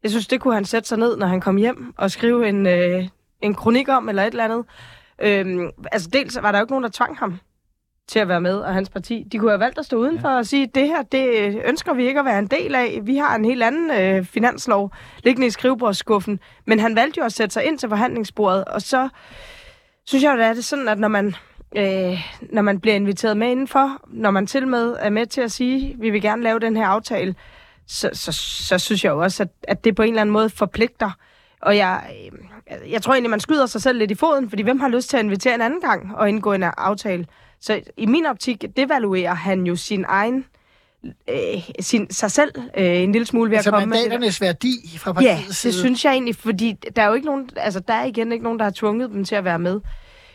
[0.03, 2.67] Jeg synes, det kunne han sætte sig ned, når han kom hjem og skrive en,
[2.67, 3.07] øh,
[3.41, 4.65] en kronik om, eller et eller andet.
[5.21, 7.39] Øh, altså, dels var der jo ikke nogen, der tvang ham
[8.07, 9.25] til at være med, og hans parti.
[9.31, 10.37] De kunne have valgt at stå udenfor ja.
[10.37, 12.99] og sige, det her, det ønsker vi ikke at være en del af.
[13.03, 14.91] Vi har en helt anden øh, finanslov
[15.23, 16.39] liggende i skrivebordsskuffen.
[16.65, 19.09] Men han valgte jo at sætte sig ind til forhandlingsbordet, og så
[20.05, 21.35] synes jeg jo, at det er sådan, at når man,
[21.75, 22.19] øh,
[22.51, 25.95] når man bliver inviteret med indenfor, når man til med er med til at sige,
[25.99, 27.35] vi vil gerne lave den her aftale,
[27.87, 28.31] så, så,
[28.67, 31.11] så synes jeg jo også, at, at det på en eller anden måde forpligter.
[31.61, 32.03] Og jeg,
[32.71, 35.09] øh, jeg tror egentlig, man skyder sig selv lidt i foden, fordi hvem har lyst
[35.09, 37.27] til at invitere en anden gang og indgå en aftale?
[37.65, 40.45] Så i min optik devaluerer han jo sin egen
[41.29, 41.35] øh,
[41.79, 44.09] sin, sig selv øh, en lille smule ved Altså at komme med det der.
[44.09, 45.73] mandaternes værdi fra Ja, partiets det side.
[45.73, 48.59] synes jeg egentlig, fordi der er jo ikke nogen, altså der er igen ikke nogen,
[48.59, 49.79] der har tvunget dem til at være med.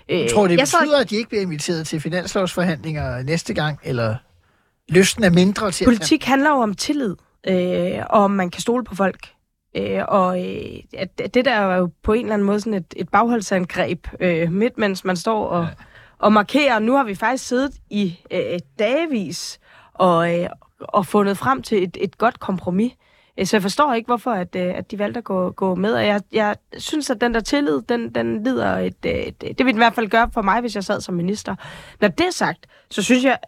[0.08, 3.54] Øh, Jeg tror det jeg så- betyder, at de ikke bliver inviteret til finanslovsforhandlinger næste
[3.54, 4.16] gang, eller
[4.88, 7.16] lysten er mindre til Politik handler jo om tillid,
[7.48, 9.28] øh, og om man kan stole på folk.
[9.76, 12.94] Øh, og øh, at det der er jo på en eller anden måde sådan et,
[12.96, 15.68] et bagholdsangreb øh, midt, mens man står og, ja
[16.18, 16.80] og markere.
[16.80, 19.60] Nu har vi faktisk siddet i øh, dagvis
[19.94, 22.92] og, øh, og fundet frem til et, et godt kompromis.
[23.38, 25.94] Øh, så jeg forstår ikke, hvorfor at, øh, at de valgte at gå, gå med.
[25.94, 29.58] Og jeg, jeg synes, at den der tillid, den, den lider et, et, et...
[29.58, 31.54] Det vil den i hvert fald gøre for mig, hvis jeg sad som minister.
[32.00, 33.38] Når det er sagt, så synes jeg,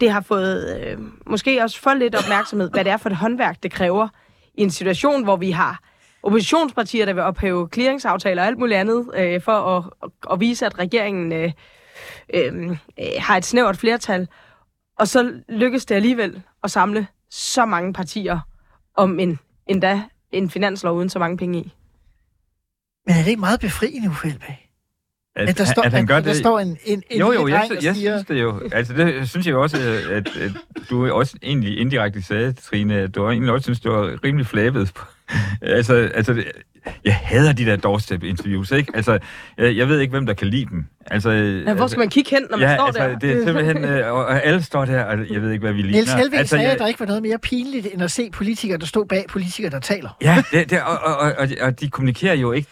[0.00, 3.62] det har fået øh, måske også for lidt opmærksomhed, hvad det er for et håndværk,
[3.62, 4.08] det kræver
[4.54, 5.80] i en situation, hvor vi har
[6.22, 10.66] oppositionspartier, der vil ophæve clearingsaftaler og alt muligt andet, øh, for at, at, at vise,
[10.66, 11.52] at regeringen øh,
[12.34, 12.76] øh, øh,
[13.18, 14.28] har et snævert flertal.
[14.98, 18.40] Og så lykkes det alligevel at samle så mange partier
[18.96, 21.72] om en, endda en finanslov uden så mange penge i.
[23.06, 24.68] Men er det ikke meget befriende, Uffe Elbæk?
[25.36, 26.40] At, At der står, at han gør at, der det...
[26.40, 28.68] står en, en, en jo, jo, jeg, og jeg siger, synes det jo.
[28.72, 29.76] Altså, det synes jeg også,
[30.10, 30.52] at, at
[30.90, 34.92] du også egentlig indirekte sagde, Trine, at du egentlig også synes, det var rimelig flabet.
[35.62, 36.42] altså, altså,
[37.04, 38.92] jeg hader de der doorstep-interviews, ikke?
[38.94, 39.18] Altså,
[39.58, 40.84] jeg, jeg ved ikke, hvem der kan lide dem.
[41.06, 43.18] Altså, Ja, hvor skal man kigge hen, når man ja, står altså, der?
[43.18, 43.84] det er simpelthen...
[43.84, 45.92] Øh, og, og alle står der, og jeg ved ikke, hvad vi ligner.
[45.96, 48.30] Niels Helvig altså, sagde, jeg- at der ikke var noget mere pinligt, end at se
[48.30, 50.16] politikere, der stod bag politikere, der taler.
[50.22, 52.68] Ja, det, det, og, og, og, og, og de kommunikerer jo ikke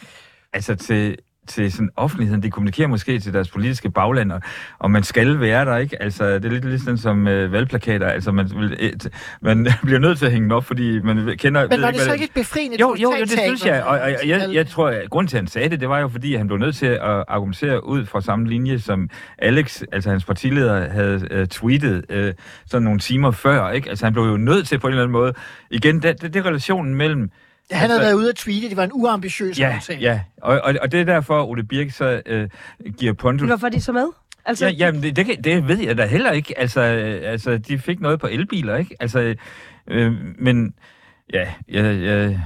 [0.53, 2.43] altså til, til sådan offentligheden.
[2.43, 4.41] De kommunikerer måske til deres politiske bagland, og,
[4.79, 6.03] og man skal være der, ikke?
[6.03, 8.07] Altså, det er lidt ligesom som øh, valgplakater.
[8.07, 9.09] Altså, man, vil, et,
[9.41, 11.69] man bliver nødt til at hænge dem op, fordi man kender...
[11.69, 13.83] Men var ikke, det så hvad ikke et befriende jo, jo, jo, det synes jeg.
[13.83, 15.99] Og, og, og jeg, jeg tror, at grunden til, at han sagde det, det var
[15.99, 20.11] jo, fordi han blev nødt til at argumentere ud fra samme linje, som Alex, altså
[20.11, 22.33] hans partileder, havde uh, tweetet uh,
[22.67, 23.71] sådan nogle timer før.
[23.71, 23.91] Ikke?
[23.91, 25.33] Altså, han blev jo nødt til på en eller anden måde...
[25.71, 27.31] Igen, det, det, det er relationen mellem
[27.73, 30.01] Han havde været ude at tweete, det var en uambitiøs Ja, aftale.
[30.01, 30.21] ja.
[30.43, 32.49] Og, og, og det er derfor, Ole Birk så øh,
[32.99, 33.49] giver Pontus...
[33.49, 34.07] Hvorfor er de så med?
[34.45, 36.59] Altså, Ja, jamen, det, det, det ved jeg da heller ikke.
[36.59, 38.97] Altså, øh, altså de fik noget på elbiler, ikke?
[39.01, 39.35] Altså,
[39.89, 40.75] øh, men
[41.33, 42.41] ja, jeg, jeg,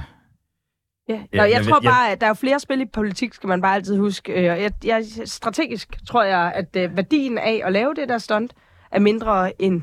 [1.09, 1.13] Ja.
[1.33, 3.61] Ja, Nå, jeg, jeg tror bare, at der er flere spil i politik, skal man
[3.61, 4.33] bare altid huske.
[4.33, 8.17] Øh, og Jeg, jeg, strategisk tror jeg, at øh, værdien af at lave det der
[8.17, 8.53] stunt
[8.91, 9.81] er mindre end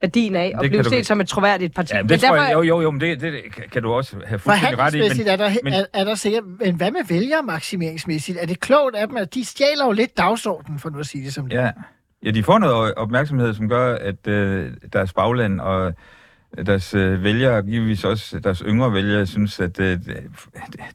[0.00, 1.94] værdien af at Det blive kan du- set som et troværdigt parti.
[1.94, 3.32] ja, Men det tror derfor- jeg, jo, jo, jo, men det, det
[3.72, 4.98] kan du også have fuldstændig ret i.
[4.98, 6.44] Forhandlingsmæssigt er der, men- er, er der sikkert...
[6.60, 8.38] Men hvad med vælgermaksimeringsmæssigt?
[8.40, 11.24] Er det klogt af dem, at de stjæler jo lidt dagsordenen, for nu at sige
[11.24, 11.56] det som det?
[11.56, 11.70] Ja.
[12.24, 15.94] ja, de får noget opmærksomhed, som gør, at øh, deres bagland og
[16.66, 19.98] deres øh, vælgere, givetvis også deres yngre vælgere, synes, at øh,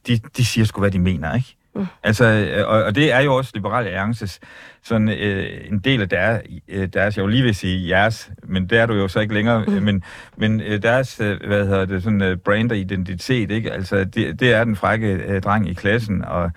[0.06, 1.56] de, de siger sgu, hvad de mener, ikke?
[1.74, 1.86] Mm.
[2.02, 4.40] Altså, øh, og, og det er jo også Liberale Alliances
[4.82, 8.66] sådan øh, en del af deres, øh, deres, jeg vil lige vil sige jeres, men
[8.66, 9.72] det er du jo så ikke længere, mm.
[9.72, 10.02] men,
[10.36, 13.72] men øh, deres, hvad hedder det, sådan brand og identitet, ikke?
[13.72, 16.50] Altså, det, det er den frække øh, dreng i klassen, og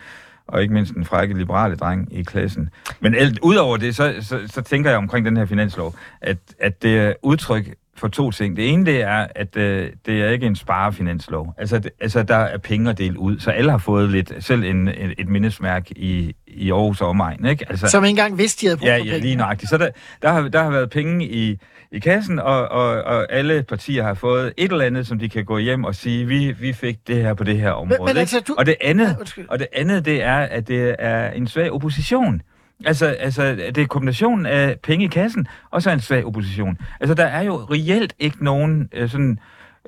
[0.48, 2.70] og ikke mindst den frække liberale dreng i klassen.
[3.00, 6.84] Men alt, udover det, så, så, så tænker jeg omkring den her finanslov, at, at
[6.84, 8.56] det er udtryk for to ting.
[8.56, 11.54] Det ene, det er, at øh, det er ikke en sparefinanslov.
[11.58, 14.64] Altså, det, altså, der er penge at dele ud, så alle har fået lidt, selv
[14.64, 17.66] en, et, et mindesmærk i, i Aarhus og omegn, ikke?
[17.70, 19.20] Altså, Som ikke engang vidste, de havde brug Ja, for ja, penge.
[19.20, 19.70] lige nøjagtigt.
[19.70, 19.90] Så der,
[20.22, 21.60] der, har, der har været penge i,
[21.92, 25.46] i kassen, og, og, og alle partier har fået et eller andet, som de kan
[25.46, 28.00] gå hjem og sige, vi, vi fik det her på det her område.
[28.00, 28.20] men ikke?
[28.20, 29.46] altså, du- Og det andet, Ja, undskyld.
[29.50, 32.42] og det andet, det er, at det er en svag opposition.
[32.86, 36.78] Altså, altså, det er kombinationen af penge i kassen, og så en svag opposition.
[37.00, 39.40] Altså, der er jo reelt ikke nogen øh, sådan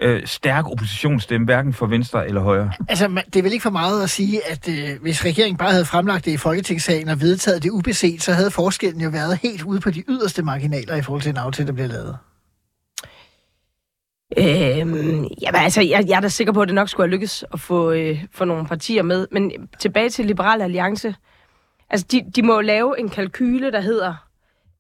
[0.02, 2.72] øh, stærk oppositionsstemme, hverken for venstre eller højre.
[2.90, 5.72] Altså, man, det er vel ikke for meget at sige, at øh, hvis regeringen bare
[5.72, 9.64] havde fremlagt det i Folketingssalen og vedtaget det ubeset, så havde forskellen jo været helt
[9.64, 12.18] ude på de yderste marginaler i forhold til en aftale, der bliver lavet.
[14.38, 17.46] Øhm, jamen, altså, jeg, jeg er da sikker på, at det nok skulle have lykkes
[17.54, 19.28] at få, øh, få nogle partier med.
[19.32, 21.16] Men tilbage til Liberal Alliance.
[21.90, 24.14] Altså, de, de må lave en kalkyle, der hedder,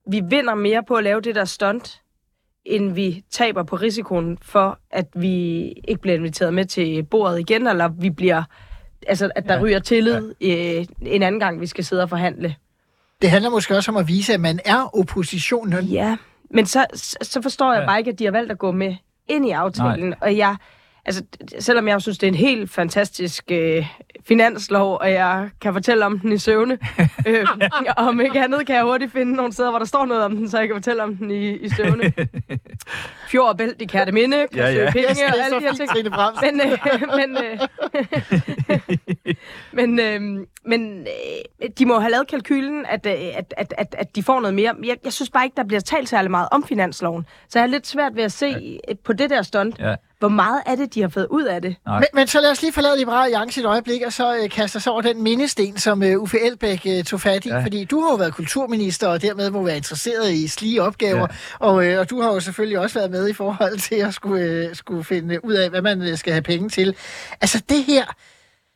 [0.09, 2.01] vi vinder mere på at lave det der stunt,
[2.65, 7.67] end vi taber på risikoen for, at vi ikke bliver inviteret med til bordet igen,
[7.67, 8.43] eller vi bliver,
[9.07, 9.61] altså, at der ja.
[9.61, 12.55] ryger tillid øh, en anden gang, vi skal sidde og forhandle.
[13.21, 15.83] Det handler måske også om at vise, at man er oppositionen.
[15.83, 16.17] Ja,
[16.51, 17.85] men så, så- så forstår jeg Ja.
[17.87, 18.95] bare ikke, at de har valgt at gå med
[19.27, 20.09] ind i aftalen.
[20.09, 20.17] Nej.
[20.21, 20.55] Og jeg,
[21.05, 21.23] altså,
[21.59, 23.85] selvom jeg synes, det er en helt fantastisk øh,
[24.27, 26.77] finanslov, og jeg kan fortælle om den i søvne,
[27.27, 27.47] øh,
[27.97, 30.35] og om ikke andet kan jeg hurtigt finde nogle steder, hvor der står noget om
[30.35, 32.13] den, så jeg kan fortælle om den i, i søvne.
[33.29, 35.89] Fjord og Bælt i Kærteminde, kan Ja, ja, penge og alle de her ting.
[36.41, 36.77] Men, øh,
[37.15, 39.35] men, øh,
[39.87, 41.07] men, øh, men
[41.61, 44.53] øh, de må have lavet kalkylen, at, øh, at, at, at, at de får noget
[44.53, 44.75] mere.
[44.85, 47.25] Jeg, jeg synes bare ikke, der bliver talt særlig meget om finansloven.
[47.49, 48.93] Så jeg er lidt svært ved at se ja.
[49.03, 49.95] på det der stunt, Ja.
[50.19, 51.75] Hvor meget af det, de har fået ud af det.
[51.85, 51.99] Nej.
[51.99, 54.77] Men, men så lad os lige forlade Liberale Alliance et øjeblik, og så øh, kaste
[54.77, 57.49] os over den mindesten, som øh, Uffe Elbæk øh, tog fat i.
[57.49, 57.63] Ja.
[57.63, 61.19] Fordi du har jo været kulturminister, og dermed må være interesseret i slige opgaver.
[61.19, 61.25] Ja.
[61.59, 64.43] Og, øh, og du har jo selvfølgelig også været med i forhold til at skulle,
[64.43, 66.95] øh, skulle finde ud af, hvad man øh, skal have penge til.
[67.41, 68.05] Altså det her,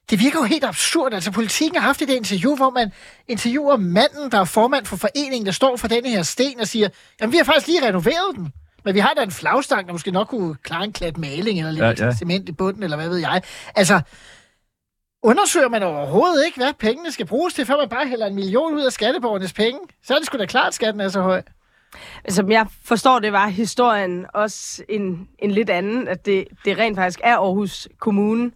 [0.10, 1.14] det virker jo helt absurd.
[1.14, 2.92] Altså politikken har haft et interview, hvor man
[3.28, 6.90] interviewer manden, der er formand for foreningen, der står for denne her sten og siger,
[7.22, 8.54] jamen vi har faktisk lige renoveret den.
[8.86, 11.72] Men vi har da en flagstang, der måske nok kunne klare en klat maling, eller
[11.72, 13.42] lidt Ja, ja, cement i bunden, eller hvad ved jeg.
[13.76, 14.02] Altså,
[15.24, 18.74] undersøger man overhovedet ikke, hvad pengene skal bruges til, før man bare hælder en million
[18.74, 19.80] ud af skatteborgernes penge?
[20.04, 21.42] Så er det sgu da klart, at skatten er så høj.
[22.30, 26.98] Som jeg forstår det, var historien også en, en lidt anden, at det, det rent
[26.98, 28.52] faktisk er Aarhus Kommune,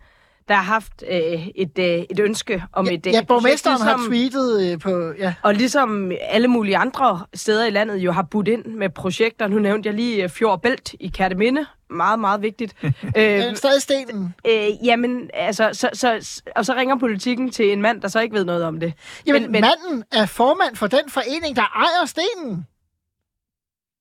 [0.48, 3.08] der har haft øh, et, øh, et ønske om Ja, et...
[3.08, 5.14] øh, ja et borgmesteren projekt, har tweetet øh, på...
[5.20, 5.34] Ja.
[5.44, 9.48] Og ligesom alle mulige andre steder i landet jo har budt ind med projekter.
[9.48, 11.66] Nu nævnte jeg lige øh, Fjord Bælt i Kærteminde.
[11.90, 12.76] Meget, meget vigtigt.
[12.84, 14.34] øh, Øh, stadig stenen.
[14.48, 18.36] øh, jamen, altså, så, så, og så ringer politikken til en mand, der så ikke
[18.36, 18.94] ved noget om det.
[19.28, 22.66] Jamen, Men- men, men- manden er formand for den forening, der ejer stenen.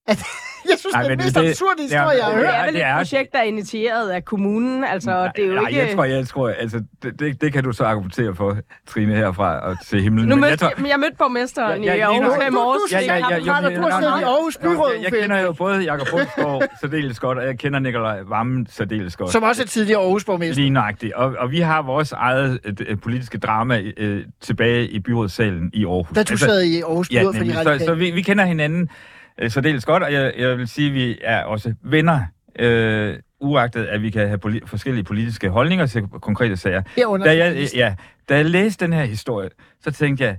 [0.08, 0.18] At,
[0.72, 2.54] jeg synes, Nej, det er den mest det- absurde historie, jeg har Ja, Det hørt.
[2.54, 5.48] er vel det et er- projekt, der er initieret af kommunen, altså, og det er
[5.48, 5.80] jo Nej, ikke...
[5.80, 8.56] jeg tror, jeg tror, altså, det, det, det kan du så argumentere for,
[8.88, 10.28] Trine, herfra og til himlen.
[10.28, 12.40] Nu Men mødte, jeg tror, jeg, jeg mødte borgmesteren Ja, i ja, lige Aarhus i
[12.40, 12.80] Du- du- morges.
[12.90, 15.52] du- Ja, ja, ja, har- men- du har siddet i Aarhus Byråd, Jeg kender jo
[15.52, 19.32] både Jakob Bundsgaard særdeles godt, og jeg kender Nikolaj Vammen særdeles godt.
[19.32, 20.54] Som også er tidligere Aarhus borgmester.
[20.62, 21.12] Lige nøjagtigt.
[21.12, 25.84] Og, og vi har vores eget øh, øh, politiske drama øh, tilbage i byrådssalen i
[25.84, 26.14] Aarhus.
[26.16, 27.54] Da du sad i Aarhus Ja, Byråd for de nemlig.
[27.62, 27.84] så, radikale.
[27.84, 28.88] så vi, vi kender hinanden
[29.40, 32.20] øh, særdeles godt, og jeg, jeg vil sige, at vi er også venner,
[32.58, 36.82] øh, uagtet at vi kan have poli- forskellige politiske holdninger til konkrete sager.
[37.24, 37.94] Da jeg, ja,
[38.28, 39.48] da jeg læste den her historie,
[39.80, 40.36] så tænkte jeg,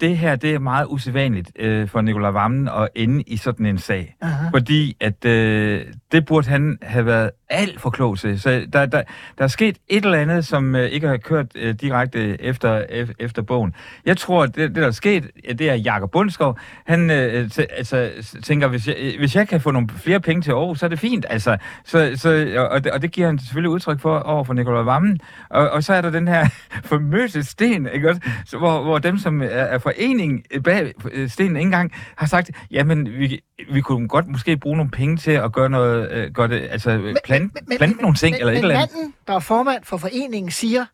[0.00, 3.78] det her det er meget usædvanligt øh, for Nicolai Vammen at ende i sådan en
[3.78, 4.16] sag.
[4.22, 4.48] Aha.
[4.50, 8.40] Fordi at øh, det burde han have været alt for klog til.
[8.40, 9.02] Så der, der,
[9.38, 12.82] der er sket et eller andet, som øh, ikke har kørt øh, direkte efter,
[13.18, 13.74] efter bogen.
[14.06, 16.58] Jeg tror, at det, det der er sket, det er Jakob Bundskov.
[16.86, 18.10] Han øh, øh, t- altså,
[18.42, 20.90] tænker, hvis jeg, øh, hvis jeg kan få nogle flere penge til Aarhus, så er
[20.90, 21.26] det fint.
[21.30, 24.84] Altså, så, så, og, det, og det giver han selvfølgelig udtryk for over for Nicolai
[24.84, 25.20] Vammen.
[25.50, 26.48] Og, og så er der den her
[26.90, 28.20] famøse sten, ikke også?
[28.46, 30.92] Så, hvor, hvor dem, som er, er forening øh, bag
[31.28, 33.40] stenen ikke engang, har sagt, jamen, vi,
[33.72, 37.14] vi kunne godt måske bruge nogle penge til at gøre noget, øh, gøre det, altså
[37.24, 38.96] plante, plante nogle ting, men, eller et men eller andet.
[38.96, 40.84] manden, der er formand for foreningen, siger,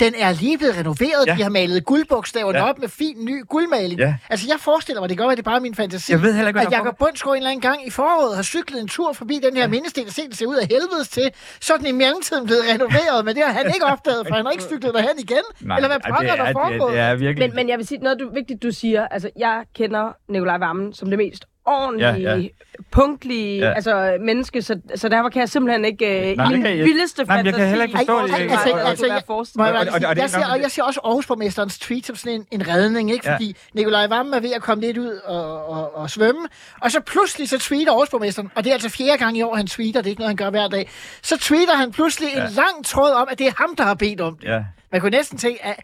[0.00, 1.26] den er lige blevet renoveret.
[1.26, 1.34] Ja.
[1.34, 2.68] De har malet guldbogstaverne Ja.
[2.68, 4.00] op med fin ny guldmaling.
[4.00, 4.14] Ja.
[4.30, 6.12] Altså, jeg forestiller mig, det kan godt være, det er bare min fantasi.
[6.12, 8.42] Jeg ved heller ikke, hvad at Jacob Bundsgaard en eller anden gang i foråret har
[8.42, 11.30] cyklet en tur forbi den her mindesten og set, det ser ud af helvedes til.
[11.60, 14.44] Så er den i mellemtiden blevet renoveret, men det har han ikke opdaget, for han
[14.44, 15.44] har ikke cyklet derhen igen.
[15.60, 16.86] Nej, eller hvad pokker der er, foregår?
[16.86, 17.48] det, det er virkelig...
[17.48, 19.08] Men, men jeg vil sige, noget du, vigtigt, du siger.
[19.08, 22.36] Altså, jeg kender Nikolaj Vammen som det mest ordentlige, Ja, ja, ja.
[22.36, 22.48] ja.
[22.90, 23.66] punktlige Ja.
[23.66, 23.72] ja.
[23.74, 26.84] altså, menneske, så, så derfor kan jeg simpelthen ikke øh, Nej, i min kan jeg-
[26.84, 28.32] vildeste Nej, jeg kan heller ikke forstå Ej, det.
[28.50, 29.22] altså, og- altså, jeg-
[29.62, 32.68] jeg, jeg, jeg, ikke ser, og jeg ser også Aarhus-borgmesterens tweet som sådan en, en
[32.68, 33.28] redning, ikke?
[33.28, 33.34] Ja.
[33.34, 36.40] Fordi Nikolaj Vammen er ved at komme lidt ud og, og, og svømme,
[36.80, 39.66] og så pludselig så tweeter Aarhus-borgmesteren, og det er altså fjerde gang i år, han
[39.66, 40.90] tweeter, det er ikke noget, han gør hver dag,
[41.22, 44.20] så tweeter han pludselig en lang tråd om, at det er ham, der har bedt
[44.20, 44.48] om det.
[44.48, 44.60] Ja.
[44.92, 45.76] Man kunne næsten tænke, at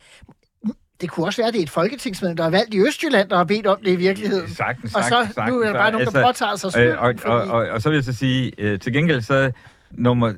[1.00, 3.36] det kunne også være, at det er et folketingsmedlem, der er valgt i Østjylland, der
[3.36, 4.48] har bedt om det i virkeligheden.
[4.50, 6.88] Sagtens, og så sagtens, nu er der bare nogen, der Altså, påtager sig skylden.
[6.88, 9.52] Øh, og, og, fordi- og, og så vil jeg så sige, øh, til gengæld så
[9.90, 10.32] nummer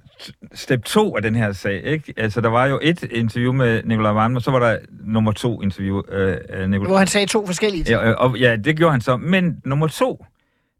[0.54, 2.14] step 2 af den her sag, ikke?
[2.16, 5.62] Altså, der var jo et interview med Nicolai Vammen, og så var der nummer to
[5.62, 8.00] interview øh, af Nicolai Hvor han sagde to forskellige ting.
[8.00, 9.16] Ja, øh, og, ja, det gjorde han så.
[9.16, 10.24] Men nummer to,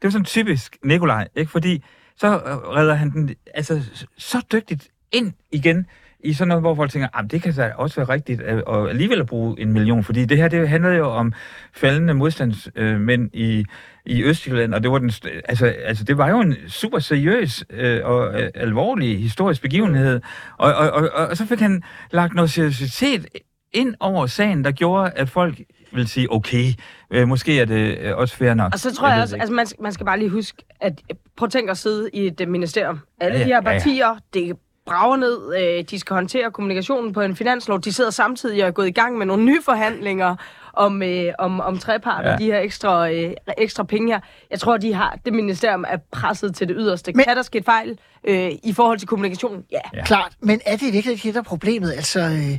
[0.02, 1.50] det var sådan typisk Nikolaj, ikke?
[1.50, 1.84] Fordi
[2.16, 3.80] så øh, redder han den altså,
[4.18, 5.86] så dygtigt ind igen
[6.24, 8.90] i sådan noget, hvor folk tænker, at det kan da også være rigtigt at, og
[8.90, 11.32] alligevel at bruge en million, fordi det her, det handlede jo om
[11.72, 13.64] faldende modstandsmænd i,
[14.06, 15.12] i Østjylland, og det var, den,
[15.48, 20.20] altså, altså, det var jo en super seriøs øh, og øh, alvorlig historisk begivenhed,
[20.58, 23.26] og, og, og, og så fik han lagt noget seriøsitet
[23.72, 25.60] ind over sagen, der gjorde, at folk
[25.92, 26.64] vil sige, okay,
[27.10, 28.72] øh, måske er det øh, også fair nok.
[28.72, 31.00] Og så tror jeg, ved også, altså man, skal- man skal bare lige huske, at
[31.10, 32.98] øh, prøv at tænke at sidde i et øh, ministerium.
[33.20, 33.78] Alle Ja, ja, ja, de her ja, ja.
[33.78, 34.56] partier, det
[34.90, 35.38] brager ned,
[35.78, 38.90] øh, de skal håndtere kommunikationen på en finanslov, de sidder samtidig og er gået i
[38.90, 40.36] gang med nogle nye forhandlinger
[40.72, 42.32] om, øh, om, om trepart Ja.
[42.32, 44.20] og de her ekstra, øh, ekstra penge her.
[44.50, 47.12] Jeg tror, de har, det ministerium er presset til det yderste.
[47.14, 49.64] Men- kan der ske fejl øh, i forhold til kommunikationen?
[49.72, 49.78] Ja.
[49.94, 50.04] Ja.
[50.04, 51.92] Klart, men er det virkelig ikke det, der er problemet?
[51.92, 52.58] Altså, øh,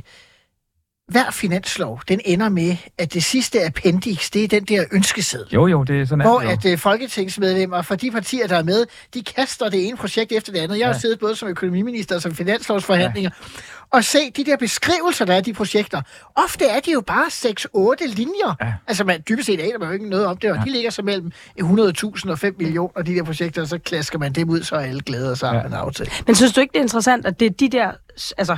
[1.08, 5.48] hver finanslov, den ender med, at det sidste appendix, det er den der ønskeseddel.
[5.54, 8.62] Jo, jo, det er sådan, Hvor det at øh, folketingsmedlemmer fra de partier, der er
[8.62, 10.78] med, de kaster det ene projekt efter det andet.
[10.78, 10.98] Jeg har Ja.
[11.00, 13.30] siddet både som økonomiminister og som finanslovsforhandlinger,
[13.90, 16.02] og se de der beskrivelser, der er af de projekter.
[16.34, 18.54] Ofte er de jo bare 6-8 linjer.
[18.60, 18.72] Ja.
[18.86, 20.62] Altså man, dybest set aner man jo ikke noget om det, og Ja.
[20.64, 24.32] de ligger så mellem 100.000 og 5 millioner, de der projekter, og så klasker man
[24.32, 25.58] dem ud, så er alle glade sig Ja.
[25.60, 25.66] ja.
[25.66, 26.10] en aftale.
[26.26, 27.90] Men synes du ikke, det er interessant, at det er de der
[28.38, 28.56] altså,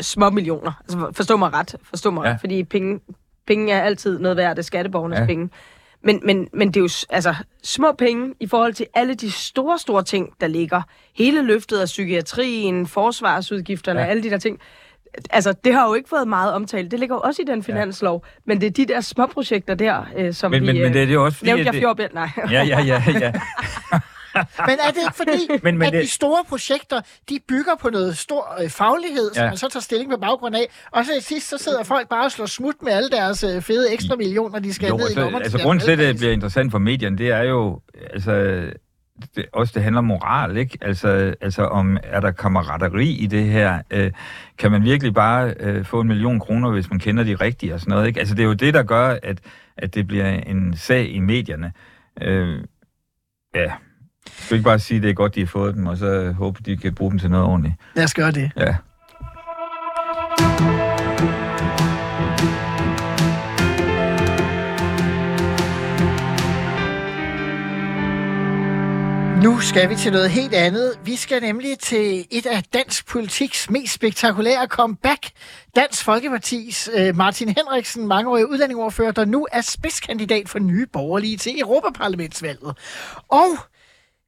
[0.00, 0.72] små millioner?
[0.82, 1.74] Altså, forstå mig ret.
[1.82, 2.30] Forstå mig Ja.
[2.32, 2.40] ret.
[2.40, 3.00] Fordi penge,
[3.46, 4.50] penge er altid noget værd.
[4.50, 5.26] Det er skatteborgernes Ja.
[5.26, 5.50] penge.
[6.04, 9.78] Men, men, men det er jo altså, små penge i forhold til alle de store,
[9.78, 10.82] store ting, der ligger.
[11.16, 14.06] Hele løftet af psykiatrien, forsvarsudgifterne, Ja.
[14.06, 14.58] alle de der ting.
[15.30, 16.88] Altså, det har jo ikke fået meget omtale.
[16.88, 18.24] Det ligger jo også i den finanslov.
[18.26, 18.40] Ja.
[18.46, 20.66] Men det er de der små projekter der, øh, som Men, vi...
[20.66, 21.48] men, men det er jo også fordi...
[21.50, 22.10] Nævnte jeg det- Fjordbjørn?
[22.14, 22.28] Nej.
[22.50, 23.32] Ja, ja, ja, ja.
[24.68, 27.90] Men er det ikke fordi, Men- men, at det- de store projekter, de bygger på
[27.90, 29.50] noget stor øh, faglighed, som Ja.
[29.50, 32.24] man så tager stilling på baggrund af, og så i sidst, så sidder folk bare
[32.24, 35.06] og slår smut med alle deres øh, fede ekstra millioner, de skal Jo, ned i
[35.06, 35.44] altså, lommerne.
[35.44, 37.80] altså grunden til, at det bliver interessant for medierne, det er jo,
[38.12, 38.32] altså,
[39.36, 40.78] det, også det handler om moral, ikke?
[40.82, 43.78] Altså, altså om, er der kammerateri i det her?
[43.90, 44.12] Øh,
[44.58, 47.80] kan man virkelig bare øh, få en million kroner, hvis man kender de rigtige og
[47.80, 48.20] sådan noget, ikke?
[48.20, 49.38] Altså, det er jo det, der gør, at,
[49.76, 51.72] at det bliver en sag i medierne.
[52.22, 52.64] Øh,
[53.54, 53.72] ja.
[54.26, 56.32] Skal vi ikke bare sige, at det er godt, de har fået dem, og så
[56.32, 57.74] håbe, de kan bruge dem til noget ordentligt?
[57.94, 58.50] Lad os gøre det.
[58.56, 58.74] Ja.
[69.42, 70.98] Nu skal vi til noget helt andet.
[71.04, 75.30] Vi skal nemlig til et af dansk politiks mest spektakulære comeback.
[75.76, 81.60] Dansk Folkepartis øh, Martin Henriksen, mangeårig udlændingoverfører, der nu er spidskandidat for nye borgerlige til
[81.60, 82.78] Europaparlamentsvalget.
[83.28, 83.48] Og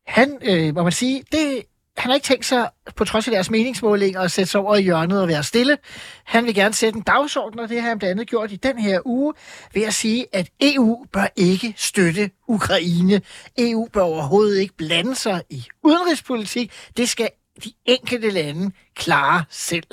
[0.07, 1.63] han, øh, må man sige, det,
[1.97, 4.83] han har ikke tænkt sig, på trods af deres meningsmålinger, at sætte sig over i
[4.83, 5.79] hjørnet og være stille.
[6.25, 8.79] Han vil gerne sætte en dagsorden, og det har han blandt andet gjort i den
[8.79, 9.35] her uge,
[9.75, 13.23] ved at sige, at EU bør ikke støtte Ukraine.
[13.59, 16.73] EU bør overhovedet ikke blande sig i udenrigspolitik.
[16.97, 17.29] Det skal
[17.65, 19.87] de enkelte lande klare selv.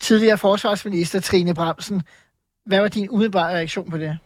[0.00, 2.02] Tidligere forsvarsminister Trine Bramsen,
[2.66, 4.18] hvad var din umiddelbare reaktion på det?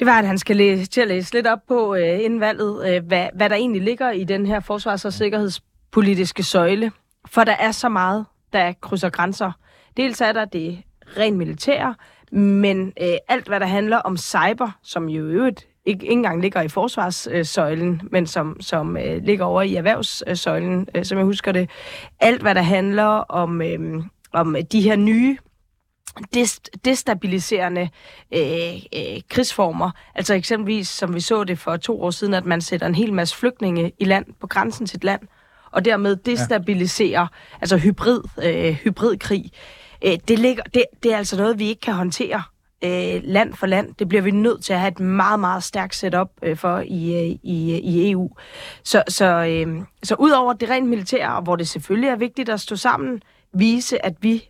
[0.00, 2.88] Det var, at han skal læse, til at læse lidt op på øh, inden valget,
[2.88, 6.92] øh, hvad, hvad der egentlig ligger i den her forsvars- og sikkerhedspolitiske søjle.
[7.26, 9.52] For der er så meget, der krydser grænser.
[9.96, 10.82] Dels er der det
[11.16, 11.94] rent militære,
[12.32, 16.40] men øh, alt, hvad der handler om cyber, som jo i øvrigt ikke, ikke engang
[16.40, 21.18] ligger i forsvarssøjlen, øh, men som, som øh, ligger over i erhvervssøjlen, øh, øh, som
[21.18, 21.70] jeg husker det.
[22.20, 25.36] Alt, hvad der handler om, øh, om de her nye
[26.36, 27.88] dest- destabiliserende
[28.34, 29.90] øh, øh, krigsformer.
[30.14, 33.12] Altså eksempelvis, som vi så det for to år siden, at man sætter en hel
[33.12, 35.20] masse flygtninge i land på grænsen til et land,
[35.70, 37.26] og dermed destabiliserer, ja.
[37.60, 39.50] altså hybrid, øh, hybridkrig.
[40.04, 42.42] Øh, det, ligger, det, det er altså noget, vi ikke kan håndtere
[42.84, 43.94] øh, land for land.
[43.98, 47.14] Det bliver vi nødt til at have et meget, meget stærkt setup øh, for i,
[47.14, 48.30] øh, i, i EU.
[48.84, 52.60] Så, så, øh, så ud over det rent militære, hvor det selvfølgelig er vigtigt at
[52.60, 54.49] stå sammen, vise, at vi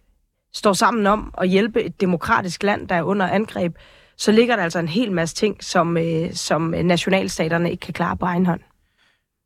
[0.54, 3.76] står sammen om at hjælpe et demokratisk land, der er under angreb,
[4.16, 8.16] så ligger der altså en hel masse ting, som, øh, som nationalstaterne ikke kan klare
[8.16, 8.60] på egen hånd.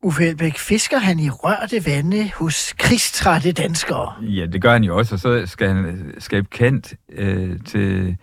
[0.03, 4.13] Uffe Elbæk, fisker han i rørte vande hos krigstrætte danskere?
[4.21, 8.17] Ja, det gør han jo også, og så skal han skabe kendt øh, til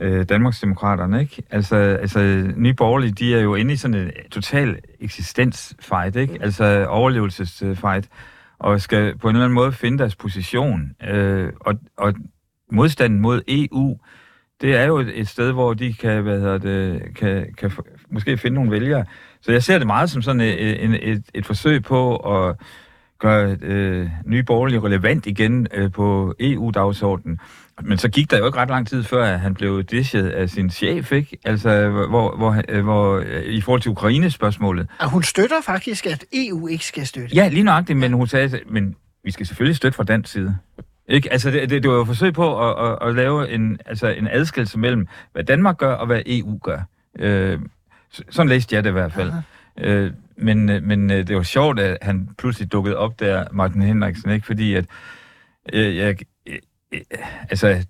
[0.00, 1.42] øh, Danmarksdemokraterne, ikke?
[1.50, 6.38] Altså, altså Nye Borgerlige, de er jo inde i sådan en total eksistensfight, ikke?
[6.40, 8.08] Altså overlevelsesfight,
[8.62, 10.92] og skal på en eller anden måde finde deres position.
[11.08, 12.14] Øh, og, og
[12.72, 13.98] modstanden mod EU,
[14.60, 17.70] det er jo et, et sted, hvor de kan, hvad hedder det, kan, kan
[18.10, 19.04] måske finde nogle vælgere.
[19.40, 22.56] Så jeg ser det meget som sådan et, et, et, et forsøg på at
[23.18, 27.38] gøre øh, nye borgerlige relevant igen øh, på EU-dagsordenen.
[27.84, 30.50] Men så gik der jo ikke ret lang tid før, at han blev dishet af
[30.50, 31.38] sin chef, ikke?
[31.44, 34.88] Altså, hvor, hvor, øh, hvor, øh, i forhold til Ukraine-spørgsmålet.
[34.98, 37.36] Og hun støtter faktisk, at EU ikke skal støtte.
[37.36, 40.56] Ja, lige nøjagtigt, men hun sagde, men vi skal selvfølgelig støtte fra dansk side.
[41.08, 41.32] Ikke?
[41.32, 44.08] Altså, det, det, det var jo et forsøg på at, at, at lave en, altså
[44.08, 46.78] en adskillelse mellem, hvad Danmark gør og hvad EU gør.
[47.18, 47.58] Øh,
[48.30, 49.32] sådan læste jeg det i hvert fald.
[49.78, 54.30] Øh, men, øh, men det var sjovt, at han pludselig dukkede op der, Martin Henriksen,
[54.30, 54.46] ikke?
[54.46, 54.84] Fordi at,
[55.72, 56.16] øh, jeg,
[57.50, 57.84] altså,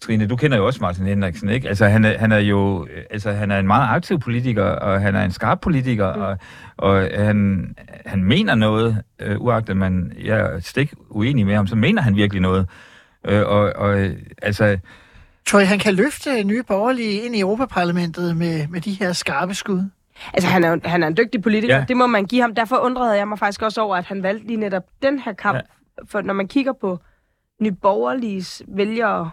[0.00, 1.68] Trine, du kender jo også Martin Henriksen, ikke?
[1.68, 5.14] Altså, han er, han er jo altså, han er en meget aktiv politiker, og han
[5.14, 6.20] er en skarp politiker, mm.
[6.20, 6.38] og,
[6.76, 7.74] og han,
[8.06, 12.16] han mener noget, øh, uagtet man jeg er stik uenig med ham, så mener han
[12.16, 12.68] virkelig noget.
[13.24, 14.10] Øh, og, og
[14.42, 14.78] altså...
[15.46, 19.54] Tror I, han kan løfte nye borgerlige ind i Europaparlamentet med, med de her skarpe
[19.54, 19.82] skud?
[20.34, 21.76] Altså, han er, han er en dygtig politiker.
[21.76, 21.84] Ja.
[21.88, 22.54] Det må man give ham.
[22.54, 25.56] Derfor undrede jeg mig faktisk også over, at han valgte lige netop den her kamp.
[25.56, 25.62] Ja.
[26.08, 26.98] For når man kigger på
[27.60, 29.30] nyborgerliges vælgere,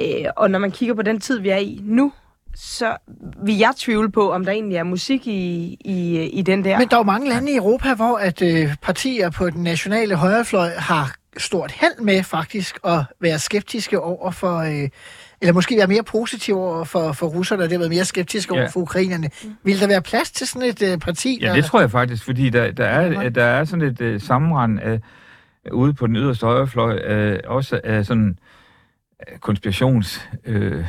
[0.00, 2.12] øh, og når man kigger på den tid, vi er i nu,
[2.54, 2.96] så
[3.44, 6.78] vil jeg tvivle på, om der egentlig er musik i, i, i den der.
[6.78, 10.14] Men der er jo mange lande i Europa, hvor at øh, partier på den nationale
[10.14, 14.58] højrefløj har stort held med faktisk at være skeptiske over for...
[14.58, 14.88] Øh,
[15.40, 18.62] eller måske være mere positiv over for, for russerne, og det været mere skeptiske over
[18.62, 18.68] ja.
[18.68, 19.30] for ukrainerne.
[19.62, 21.38] Vil der være plads til sådan et uh, parti?
[21.42, 24.80] Ja, det tror jeg faktisk, fordi der, der, er, der er sådan et uh, sammenrend
[24.80, 25.00] af,
[25.72, 28.38] ude på den yderste højrefløj, uh, også af sådan
[29.32, 30.28] uh, konspirations...
[30.48, 30.84] Uh,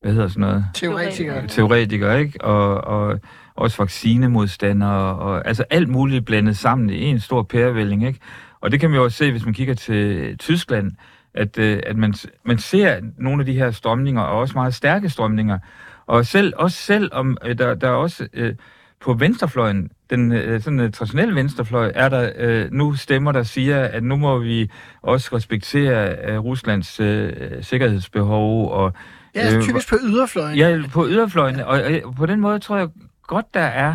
[0.00, 0.64] hvad hedder sådan noget?
[0.74, 1.46] Teoretikere.
[1.46, 2.44] Teoretikere, ikke?
[2.44, 3.20] Og, og
[3.54, 8.20] også vaccinemodstandere, og altså alt muligt blandet sammen i en stor pærevælling, ikke?
[8.60, 10.92] Og det kan man jo også se, hvis man kigger til Tyskland,
[11.34, 15.10] at, øh, at man, man ser nogle af de her strømninger, og også meget stærke
[15.10, 15.58] strømninger.
[16.06, 18.54] Og selv, også selv om øh, der, der er også øh,
[19.00, 23.80] på venstrefløjen, den øh, sådan, øh, traditionelle venstrefløj, er der øh, nu stemmer, der siger,
[23.84, 24.70] at nu må vi
[25.02, 27.32] også respektere øh, Ruslands øh,
[27.62, 28.70] sikkerhedsbehov.
[28.70, 28.92] Og,
[29.34, 30.58] ja, øh, typisk på yderfløjen.
[30.58, 31.60] Ja, på yderfløjen.
[31.60, 32.88] Og, og på den måde tror jeg
[33.22, 33.94] godt, der er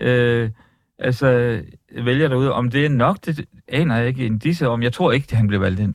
[0.00, 0.50] øh,
[0.98, 1.60] altså,
[2.04, 2.52] vælger derude.
[2.52, 4.82] Om det er nok, det aner jeg ikke i disse om.
[4.82, 5.94] Jeg tror ikke, at han bliver valgt ind.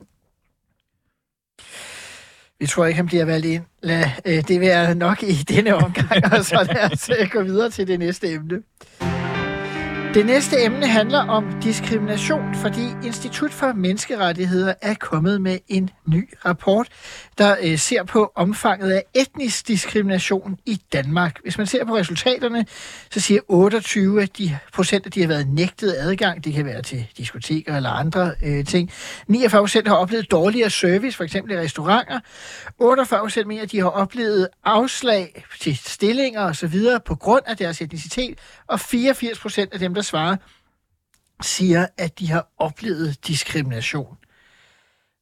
[2.60, 3.62] Vi tror ikke, han bliver valgt ind.
[3.82, 7.70] Lad øh, det være nok i denne omgang, og så lad os øh, gå videre
[7.70, 8.62] til det næste emne.
[10.14, 16.28] Det næste emne handler om diskrimination, fordi Institut for Menneskerettigheder er kommet med en ny
[16.44, 16.88] rapport,
[17.38, 21.42] der øh, ser på omfanget af etnisk diskrimination i Danmark.
[21.42, 22.66] Hvis man ser på resultaterne,
[23.10, 26.44] så siger 28 af de procent, at de har været nægtet adgang.
[26.44, 28.90] Det kan være til diskoteker eller andre øh, ting.
[29.26, 32.20] 49 procent har oplevet dårligere service, for eksempel i restauranter.
[32.78, 36.80] 48 procent mener, at de har oplevet afslag til stillinger osv.
[37.06, 38.38] på grund af deres etnicitet.
[38.66, 40.36] Og 84 procent af dem, der svarer,
[41.42, 44.16] siger, at de har oplevet diskrimination.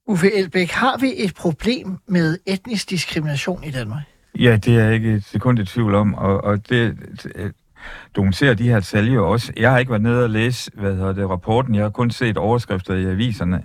[0.06, 4.02] Uffe Elbæk, har vi et problem med etnisk diskrimination i Danmark?
[4.38, 6.96] Ja, det er jeg ikke et sekund i tvivl om, og, og det,
[7.34, 7.50] øh,
[8.16, 9.52] dokumenterer de her tal jo også.
[9.56, 12.36] Jeg har ikke været nede og læse hvad hedder det, rapporten, jeg har kun set
[12.36, 13.62] overskrifter i aviserne.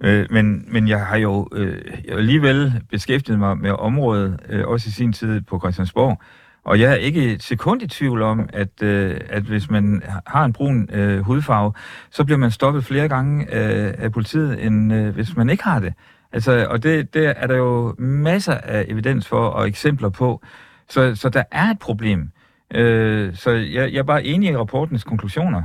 [0.00, 4.88] Øh, men, men jeg har jo øh, jeg alligevel beskæftiget mig med området, øh, også
[4.88, 6.20] i sin tid på Christiansborg,
[6.64, 10.44] og jeg er ikke et sekund i tvivl om, at, øh, at hvis man har
[10.44, 11.72] en brun øh, hudfarve,
[12.10, 15.78] så bliver man stoppet flere gange øh, af politiet, end øh, hvis man ikke har
[15.78, 15.94] det.
[16.32, 20.42] Altså, og det, det er der jo masser af evidens for og eksempler på.
[20.88, 22.28] Så, så der er et problem.
[22.74, 25.62] Øh, så jeg, jeg er bare enig i rapportens konklusioner.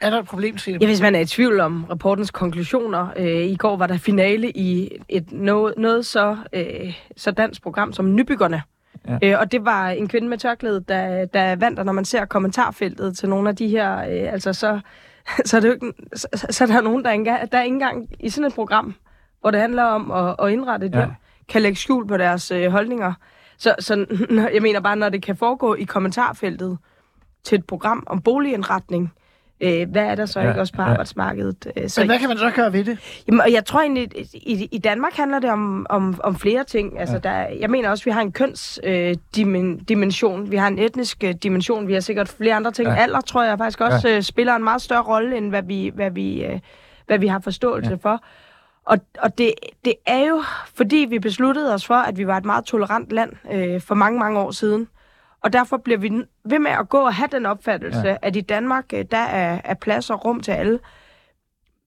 [0.00, 0.78] Er der et problem, Trine?
[0.80, 3.08] Ja, hvis man er i tvivl om rapportens konklusioner.
[3.16, 7.92] Øh, I går var der finale i et noget, noget så, øh, så dansk program
[7.92, 8.62] som Nybyggerne.
[9.08, 9.18] Ja.
[9.22, 12.24] Øh, og det var en kvinde med tørklæde, der, der vandt, og når man ser
[12.24, 14.80] kommentarfeltet til nogle af de her, øh, altså så,
[15.44, 17.74] så, er det jo ikke, så, så er der nogen, der, engang, der er ikke
[17.74, 18.94] engang i sådan et program,
[19.40, 21.06] hvor det handler om at, at indrette et ja.
[21.48, 23.12] kan lægge skjul på deres øh, holdninger.
[23.58, 24.06] Så, så
[24.54, 26.78] jeg mener bare, når det kan foregå i kommentarfeltet
[27.44, 29.27] til et program om boligindretning, øh,
[29.60, 30.88] hvad er der så ja, ikke også på ja.
[30.88, 31.72] arbejdsmarkedet?
[31.76, 32.98] Øh, så, Men hvad kan man så gøre ved det?
[33.26, 37.00] Jamen, og jeg tror egentlig, i, i Danmark handler det om, om, om flere ting.
[37.00, 37.20] Altså, ja.
[37.20, 41.34] der, jeg mener også, at vi har en kønsdimension, øh, vi har en etnisk øh,
[41.42, 42.88] dimension, vi har sikkert flere andre ting.
[42.88, 42.94] Ja.
[42.94, 44.16] Alder tror jeg faktisk også ja.
[44.16, 46.60] øh, spiller en meget større rolle, end hvad vi, hvad vi, øh,
[47.06, 48.10] hvad vi har forståelse ja.
[48.10, 48.22] for.
[48.84, 49.52] Og, og det,
[49.84, 50.42] det er jo,
[50.74, 54.18] fordi vi besluttede os for, at vi var et meget tolerant land øh, for mange,
[54.18, 54.88] mange år siden.
[55.42, 56.10] Og derfor bliver vi
[56.44, 58.16] ved med at gå og have den opfattelse, ja.
[58.22, 60.78] at i Danmark, øh, der er, er plads og rum til alle.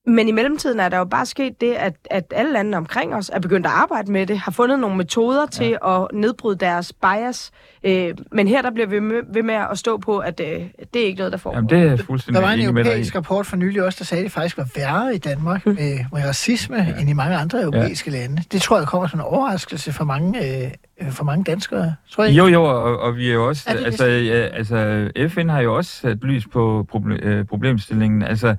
[0.06, 3.32] Men i mellemtiden er der jo bare sket det, at, at alle landene omkring os
[3.34, 6.02] er begyndt at arbejde med det, har fundet nogle metoder til ja.
[6.02, 7.52] at nedbryde deres bias.
[7.84, 9.00] Øh, men her der bliver vi
[9.34, 10.62] ved med at stå på, at øh,
[10.94, 11.54] det er ikke noget, der får.
[11.54, 14.24] Jamen, det er fuldstændig Der var en europæisk rapport for nylig også, der sagde, at
[14.24, 15.72] det faktisk var værre i Danmark mm.
[15.72, 17.00] med, med racisme ja.
[17.00, 18.18] end i mange andre europæiske ja.
[18.18, 18.44] lande.
[18.52, 20.64] Det tror jeg kommer som en overraskelse for mange,
[21.02, 21.96] øh, for mange danskere.
[22.12, 23.64] Tror jeg Jo, jo, og, og vi er jo også...
[23.68, 28.24] Er altså, ja, altså, FN har jo også sat lys på problem, øh, problemstillingen.
[28.24, 28.56] Altså,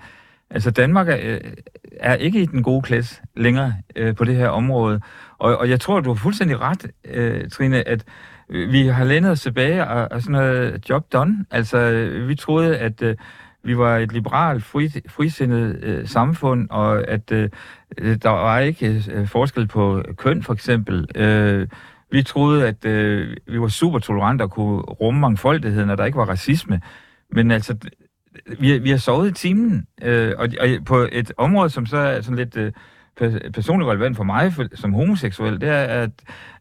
[0.53, 1.41] Altså Danmark er, øh,
[2.01, 5.01] er ikke i den gode klasse længere øh, på det her område.
[5.39, 8.05] Og, og jeg tror, du har fuldstændig ret, øh, Trine, at
[8.49, 11.45] vi har lænet os tilbage og, og sådan noget job done.
[11.51, 11.91] Altså
[12.27, 13.17] vi troede, at øh,
[13.65, 17.51] vi var et liberalt, fri, frisindet øh, samfund, og at øh,
[17.99, 21.07] der var ikke øh, forskel på køn, for eksempel.
[21.15, 21.69] Øh,
[22.11, 26.19] vi troede, at øh, vi var super tolerante og kunne rumme mangfoldigheden, og der ikke
[26.19, 26.81] var racisme.
[27.31, 27.77] Men altså,
[28.59, 32.21] vi, vi har sovet i timen, øh, og, og på et område, som så er
[32.21, 32.73] sådan lidt øh,
[33.55, 36.11] personligt relevant for mig for, som homoseksuel, det er, at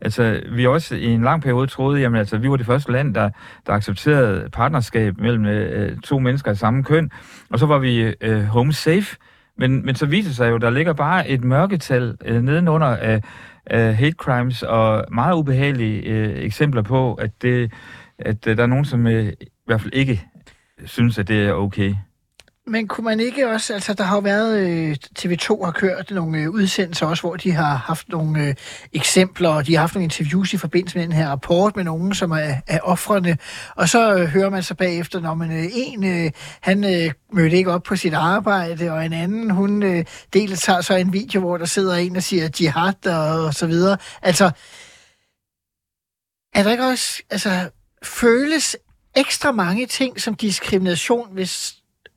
[0.01, 3.15] altså, vi også i en lang periode troede, jamen altså, vi var det første land,
[3.15, 3.29] der,
[3.67, 7.11] der accepterede partnerskab mellem øh, to mennesker af samme køn,
[7.49, 9.17] og så var vi øh, home safe,
[9.57, 13.21] men, men så viser det sig jo, der ligger bare et mørketal øh, nedenunder af,
[13.65, 17.71] af hate crimes og meget ubehagelige øh, eksempler på, at, det,
[18.19, 20.25] at øh, der er nogen, som øh, i hvert fald ikke
[20.85, 21.95] synes, at det er okay.
[22.67, 26.37] Men kunne man ikke også, altså der har jo været, øh, TV2 har kørt nogle
[26.37, 28.55] øh, udsendelser også, hvor de har haft nogle øh,
[28.93, 32.13] eksempler, og de har haft nogle interviews i forbindelse med den her rapport med nogen,
[32.13, 33.37] som er, er offrene.
[33.75, 37.57] Og så øh, hører man så bagefter, når man øh, en, øh, han øh, mødte
[37.57, 40.05] ikke op på sit arbejde, og en anden, hun øh,
[40.81, 43.97] så en video, hvor der sidder en og siger jihad og, og så videre.
[44.21, 44.51] Altså,
[46.53, 47.69] er der ikke også, altså,
[48.03, 48.77] føles
[49.15, 51.75] ekstra mange ting som diskrimination, hvis,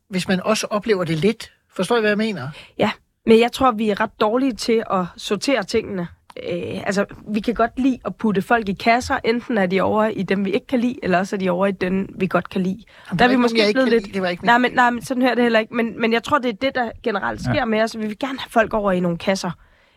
[0.09, 1.53] hvis man også oplever det lidt.
[1.77, 2.49] Forstår I, hvad jeg mener?
[2.79, 2.91] Ja,
[3.27, 6.09] men jeg tror, vi er ret dårlige til at sortere tingene.
[6.43, 9.19] Øh, altså, vi kan godt lide at putte folk i kasser.
[9.25, 11.67] Enten er de over i dem, vi ikke kan lide, eller også er de over
[11.67, 12.83] i dem, vi godt kan lide.
[13.11, 14.03] Jamen, der er vi måske blevet lidt...
[14.03, 15.75] Lide, det var ikke nej, men, nej, men sådan her det heller ikke.
[15.75, 17.65] Men, men jeg tror, det er det, der generelt sker ja.
[17.65, 17.99] med os.
[17.99, 19.51] Vi vil gerne have folk over i nogle kasser.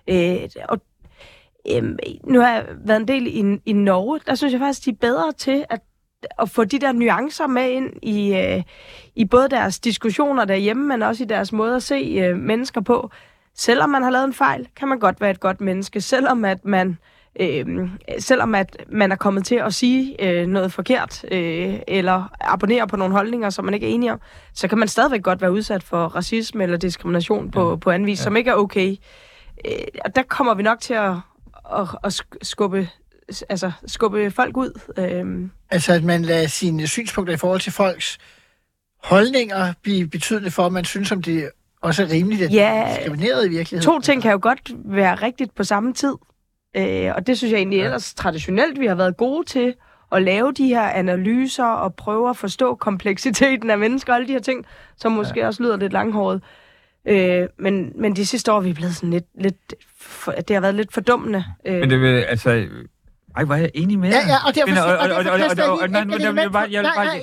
[0.07, 0.37] Øh,
[0.69, 0.81] og
[1.69, 1.83] øh,
[2.23, 4.19] nu har jeg været en del i, i Norge.
[4.27, 5.79] Der synes jeg faktisk, de er bedre til at
[6.39, 8.63] at få de der nuancer med ind i, øh,
[9.15, 13.11] i både deres diskussioner derhjemme, men også i deres måde at se øh, mennesker på.
[13.55, 16.01] Selvom man har lavet en fejl, kan man godt være et godt menneske.
[16.01, 16.97] Selvom at man,
[17.39, 22.87] øh, selvom at man er kommet til at sige øh, noget forkert, øh, eller abonnere
[22.87, 24.19] på nogle holdninger, som man ikke er enig om,
[24.53, 27.75] så kan man stadigvæk godt være udsat for racisme eller diskrimination på, ja.
[27.75, 28.23] på anden vis, ja.
[28.23, 28.95] som ikke er okay.
[29.65, 29.71] Øh,
[30.05, 31.13] og der kommer vi nok til at,
[31.77, 32.89] at, at skubbe
[33.49, 34.79] altså, skubbe folk ud.
[34.97, 35.51] Øhm.
[35.69, 38.17] Altså, at man lader sine synspunkter i forhold til folks
[39.03, 41.49] holdninger blive betydende for, at man synes, om det
[41.81, 43.93] også er rimeligt, at ja, er diskrimineret i virkeligheden.
[43.93, 46.13] To ting kan jo godt være rigtigt på samme tid.
[46.77, 47.83] Øh, og det synes jeg egentlig ja.
[47.83, 49.73] ellers traditionelt, vi har været gode til
[50.11, 54.33] at lave de her analyser og prøve at forstå kompleksiteten af mennesker og alle de
[54.33, 54.65] her ting,
[54.97, 55.47] som måske ja.
[55.47, 56.41] også lyder lidt langhåret.
[57.07, 60.61] Øh, men, men de sidste år er vi blevet sådan lidt, lidt for, det har
[60.61, 61.43] været lidt fordummende.
[61.65, 61.79] Øh.
[61.79, 62.67] Men det vil, altså,
[63.37, 66.07] Ej, hvor er jeg enig med Ja, ja, og derfor, Men, og, og, nej, et
[66.07, 66.55] men element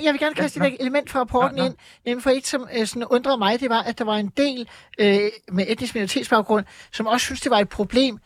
[0.03, 1.73] jeg vil gerne kaste et element fra rapporten ind,
[2.05, 4.67] nemlig for et, som øh, sådan undrede mig, det var, at der var en del
[4.99, 5.17] øh,
[5.51, 8.17] med etnisk minoritetsbaggrund, som også synes, det var et problem,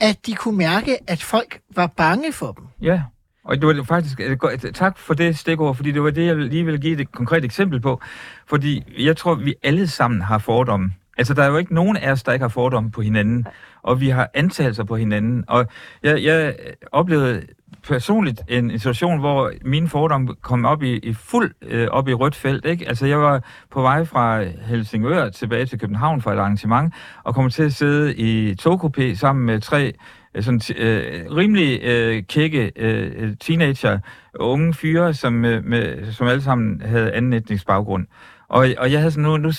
[0.00, 2.64] at de kunne mærke, at folk var bange for dem.
[2.82, 3.02] Ja,
[3.44, 6.36] og det var faktisk, øh, godt- tak for det stikord, fordi det var det, jeg
[6.36, 8.00] lige ville give et konkret eksempel på.
[8.48, 10.92] Fordi jeg tror, vi alle sammen har fordomme.
[11.18, 13.46] Altså, der er jo ikke nogen af os, der ikke har fordomme på hinanden,
[13.82, 15.44] og vi har antagelser på hinanden.
[15.48, 15.66] Og
[16.02, 16.54] jeg, jeg
[16.92, 17.42] oplevede
[17.88, 22.14] personligt en, en situation, hvor mine fordomme kom op i, i fuld øh, op i
[22.14, 22.64] rødt felt.
[22.64, 22.88] Ikke?
[22.88, 27.50] Altså, jeg var på vej fra Helsingør tilbage til København for et arrangement, og kom
[27.50, 29.92] til at sidde i togkupé sammen med tre
[30.34, 33.98] øh, sådan, t- øh, rimelig øh, kække øh, teenager,
[34.34, 38.06] unge fyre, som, øh, med, som alle sammen havde anden etnisk baggrund.
[38.48, 39.52] Og, og jeg havde sådan nu, nu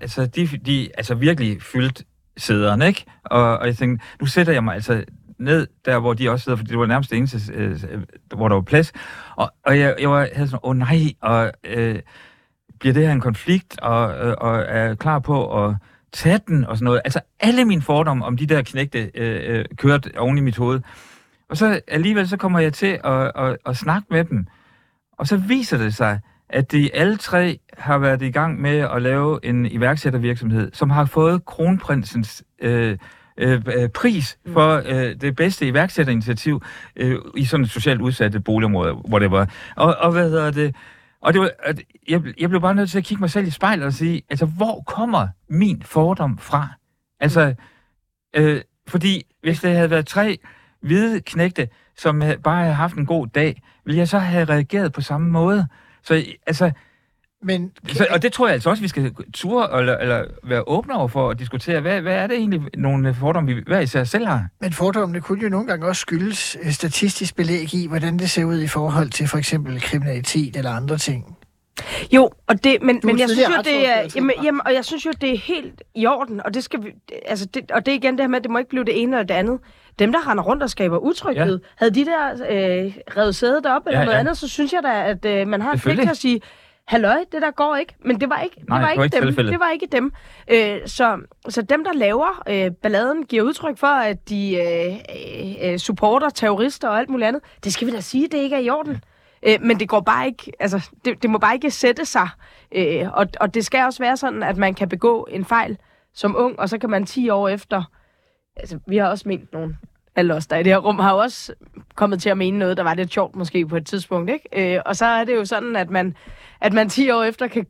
[0.00, 2.02] altså de, de altså virkelig fyldt
[2.36, 3.04] sæderne, ikke?
[3.24, 5.04] Og, og jeg tænkte, nu sætter jeg mig altså
[5.38, 8.02] ned der, hvor de også sidder, fordi det var nærmest det eneste, øh, øh,
[8.34, 8.92] hvor der var plads.
[9.36, 11.98] Og, og jeg, jeg var, havde sådan, åh nej, og øh,
[12.80, 15.76] bliver det her en konflikt, og, øh, og er klar på at
[16.12, 17.00] tage den, og sådan noget.
[17.04, 20.80] Altså alle mine fordomme om de der knægte øh, øh kørte oven i mit hoved.
[21.48, 24.46] Og så alligevel så kommer jeg til at, at, at snakke med dem.
[25.18, 29.02] Og så viser det sig, at de alle tre har været i gang med at
[29.02, 32.98] lave en iværksættervirksomhed, som har fået kronprinsens øh,
[33.38, 36.62] øh, øh, pris for øh, det bedste iværksætterinitiativ
[36.96, 39.50] øh, i sådan et socialt udsatte boligområde, hvor det var.
[39.76, 40.76] Og, og hvad hedder det?
[41.20, 43.50] Og det var, at jeg, jeg blev bare nødt til at kigge mig selv i
[43.50, 46.68] spejlet og sige, altså, hvor kommer min fordom fra?
[47.20, 47.54] Altså,
[48.36, 50.38] øh, fordi hvis det havde været tre
[50.82, 55.00] hvide knægte, som bare havde haft en god dag, ville jeg så have reageret på
[55.00, 55.68] samme måde.
[56.06, 56.70] Så altså,
[57.42, 60.94] Men så, og det tror jeg altså også, vi skal ture eller, eller være åbne
[60.94, 64.26] over for at diskutere, hvad, hvad er det egentlig nogle fordomme, vi hver især selv
[64.26, 64.46] har?
[64.60, 68.44] Men fordommene kunne jo nogle gange også skyldes øh, statistisk belæg i, hvordan det ser
[68.44, 71.36] ud i forhold til for eksempel kriminalitet eller andre ting.
[72.12, 75.06] Jo, og det, men, men jeg synes jo, det er, jamen, jamen, og jeg synes
[75.06, 76.92] jo, det er helt i orden, og det skal vi,
[77.26, 79.02] altså det, og det er igen det her med, at det må ikke blive det
[79.02, 79.58] ene eller det andet.
[79.98, 81.68] Dem, der render rundt og skaber utryghed, ja.
[81.76, 84.20] havde de der øh, revet sædet op eller Ja, noget ja.
[84.20, 86.40] andet, så synes jeg da, at øh, man har en pligt til at sige,
[86.88, 87.94] halløj, det der går ikke.
[88.04, 89.24] Men det var ikke, Nej, det var ikke, dem.
[89.24, 89.52] tilfældet.
[89.52, 90.12] Det var ikke dem.
[90.50, 91.18] Øh, så,
[91.48, 94.94] så dem, der laver øh, balladen, giver udtryk for, at de øh,
[95.62, 97.42] øh, øh, supporter terrorister og alt muligt andet.
[97.64, 99.00] Det skal vi da sige, det ikke er i orden.
[99.42, 102.28] Øh, men det går bare ikke, altså, det, det må bare ikke sætte sig.
[102.74, 105.78] Øh, og, og det skal også være sådan, at man kan begå en fejl
[106.14, 107.82] som ung, og så kan man 10 år efter,
[108.56, 109.76] altså vi har også ment nogen,
[110.16, 111.52] alle os, der er i det her rum, har også
[111.94, 114.74] kommet til at mene noget, der var lidt sjovt måske på et tidspunkt, ikke?
[114.76, 116.16] Øh, og så er det jo sådan, at man,
[116.60, 117.66] at man 10 år efter kan,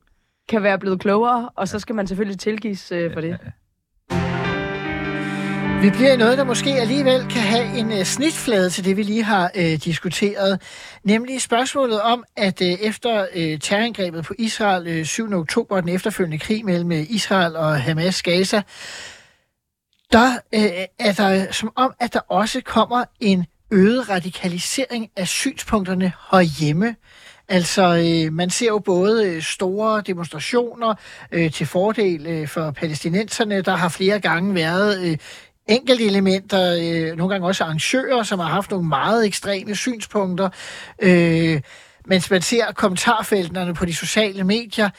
[0.48, 3.38] kan være blevet klogere, og så skal man selvfølgelig tilgives øh, for det.
[5.82, 9.02] Vi bliver i noget, der måske alligevel kan have en uh, snitflade til det, vi
[9.02, 10.62] lige har uh, diskuteret.
[11.04, 15.32] Nemlig spørgsmålet om, at uh, efter uh, terrorangrebet på Israel uh, 7.
[15.32, 18.62] oktober, den efterfølgende krig mellem uh, Israel og Hamas Gaza,
[20.12, 20.62] der øh,
[20.98, 26.96] er der som om, at der også kommer en øget radikalisering af synspunkterne herhjemme.
[27.48, 30.94] Altså, øh, man ser jo både øh, store demonstrationer
[31.32, 33.62] øh, til fordel øh, for palæstinenserne.
[33.62, 35.18] Der har flere gange været øh,
[35.66, 40.48] enkelte elementer, øh, nogle gange også arrangører, som har haft nogle meget ekstreme synspunkter.
[41.02, 41.60] Øh,
[42.06, 44.90] mens man ser kommentarfelterne på de sociale medier,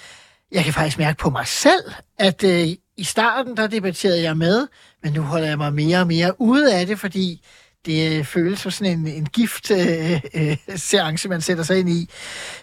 [0.52, 4.68] jeg kan faktisk mærke på mig selv, at øh, i starten, der debatterede jeg med,
[5.08, 7.46] men nu holder jeg mig mere og mere ude af det, fordi
[7.86, 11.90] det øh, føles som sådan en, en gift øh, øh, seance, man sætter sig ind
[11.90, 12.10] i.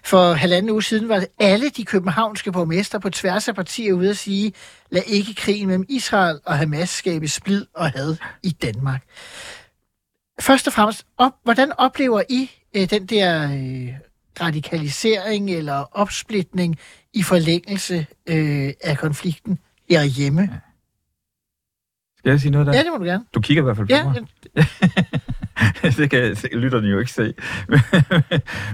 [0.03, 4.11] For halvanden uge siden var det alle de københavnske borgmester på tværs af partier ude
[4.11, 4.53] at sige,
[4.91, 9.03] lad ikke krigen mellem Israel og Hamas skabe splid og had i Danmark.
[10.41, 13.95] Først og fremmest, op, hvordan oplever I øh, den der øh,
[14.41, 16.79] radikalisering eller opsplitning
[17.13, 19.59] i forlængelse øh, af konflikten
[19.91, 20.61] herhjemme?
[22.25, 22.73] Skal jeg sige noget der?
[22.73, 23.25] Ja, det må du gerne.
[23.35, 24.17] Du kigger i hvert fald på Ja, mig.
[25.97, 27.23] det kan lytterne jo ikke se.
[27.69, 27.79] du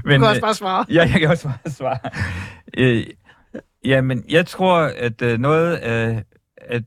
[0.05, 0.87] Men, kan også øh, bare svare.
[0.91, 1.99] Ja, jeg kan også bare svare.
[2.79, 3.07] Øh,
[3.85, 6.25] ja, men jeg tror, at øh, noget af,
[6.57, 6.83] at,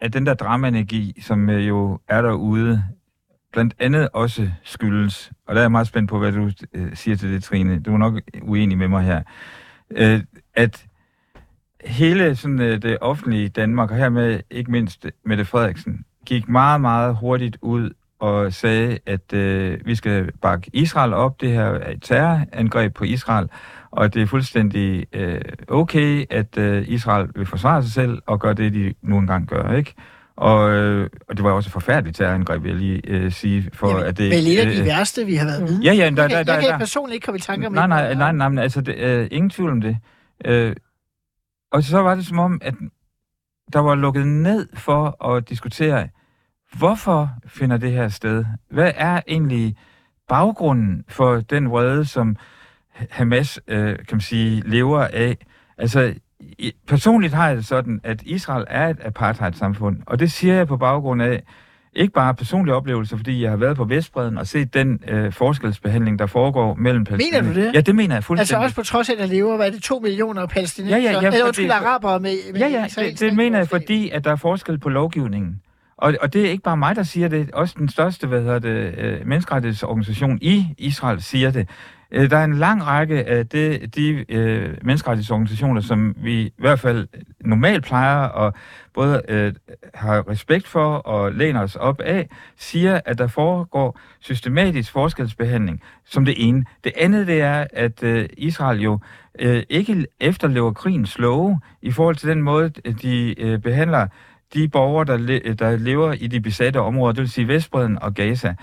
[0.00, 2.84] at den der dramaenergi, som øh, jo er derude,
[3.52, 7.16] blandt andet også skyldes, og der er jeg meget spændt på, hvad du øh, siger
[7.16, 7.80] til det, Trine.
[7.80, 9.22] Du er nok uenig med mig her.
[9.90, 10.20] Øh,
[10.54, 10.86] at
[11.84, 17.16] hele sådan, øh, det offentlige Danmark, og hermed ikke mindst Mette Frederiksen, gik meget, meget
[17.16, 21.40] hurtigt ud og sagde, at øh, vi skal bakke Israel op.
[21.40, 23.48] Det her er et terrorangreb på Israel,
[23.90, 28.54] og det er fuldstændig øh, okay, at øh, Israel vil forsvare sig selv og gøre
[28.54, 29.72] det, de nu engang gør.
[29.72, 29.94] ikke?
[30.36, 33.70] Og, øh, og det var også et forfærdeligt terrorangreb, vil jeg lige øh, sige.
[33.72, 35.80] For, Jamen, at det, vel et af de øh, værste, vi har været med.
[35.80, 37.66] Ja, ja, der, Jeg, der, kan- der, jeg kan der, personligt ikke komme i tanke
[37.66, 39.96] om nej, nej, nej, nej, men altså, det, øh, ingen tvivl om det.
[40.44, 40.76] Øh,
[41.72, 42.74] og så var det som om, at
[43.72, 46.08] der var lukket ned for at diskutere,
[46.78, 48.44] hvorfor finder det her sted?
[48.70, 49.76] Hvad er egentlig
[50.28, 52.36] baggrunden for den vrede, som
[53.10, 55.36] Hamas, øh, kan man sige, lever af?
[55.78, 56.14] Altså,
[56.86, 60.76] personligt har jeg det sådan, at Israel er et apartheid-samfund, og det siger jeg på
[60.76, 61.42] baggrund af,
[61.92, 66.18] ikke bare personlige oplevelser, fordi jeg har været på Vestbreden og set den øh, forskelsbehandling,
[66.18, 67.54] der foregår mellem palæstinenser.
[67.54, 67.74] du det?
[67.74, 68.64] Ja, det mener jeg Altså fuldstændig.
[68.64, 70.96] også på trods af, at der lever, hvad er det, to millioner palæstinenser?
[70.96, 74.10] Ja, ja, ja, Eller undskyld, araber med, med Ja, ja, det, det mener jeg, fordi
[74.10, 75.60] at der er forskel på lovgivningen.
[75.96, 77.50] Og, og det er ikke bare mig, der siger det.
[77.50, 81.68] Også den største hvad hedder det, øh, menneskerettighedsorganisation i Israel siger det.
[82.12, 86.80] Øh, der er en lang række af det, de øh, menneskerettighedsorganisationer, som vi i hvert
[86.80, 87.08] fald
[87.40, 88.54] normalt plejer at
[88.94, 89.52] både øh,
[89.94, 96.24] have respekt for og læner os op af, siger, at der foregår systematisk forskelsbehandling som
[96.24, 96.64] det ene.
[96.84, 98.98] Det andet det er, at øh, Israel jo
[99.38, 102.68] øh, ikke efterlever krigens love i forhold til den måde,
[103.02, 104.06] de øh, behandler
[104.54, 108.14] de borgere, der, le- der lever i de besatte områder, det vil sige Vestbreden og
[108.14, 108.54] Gaza.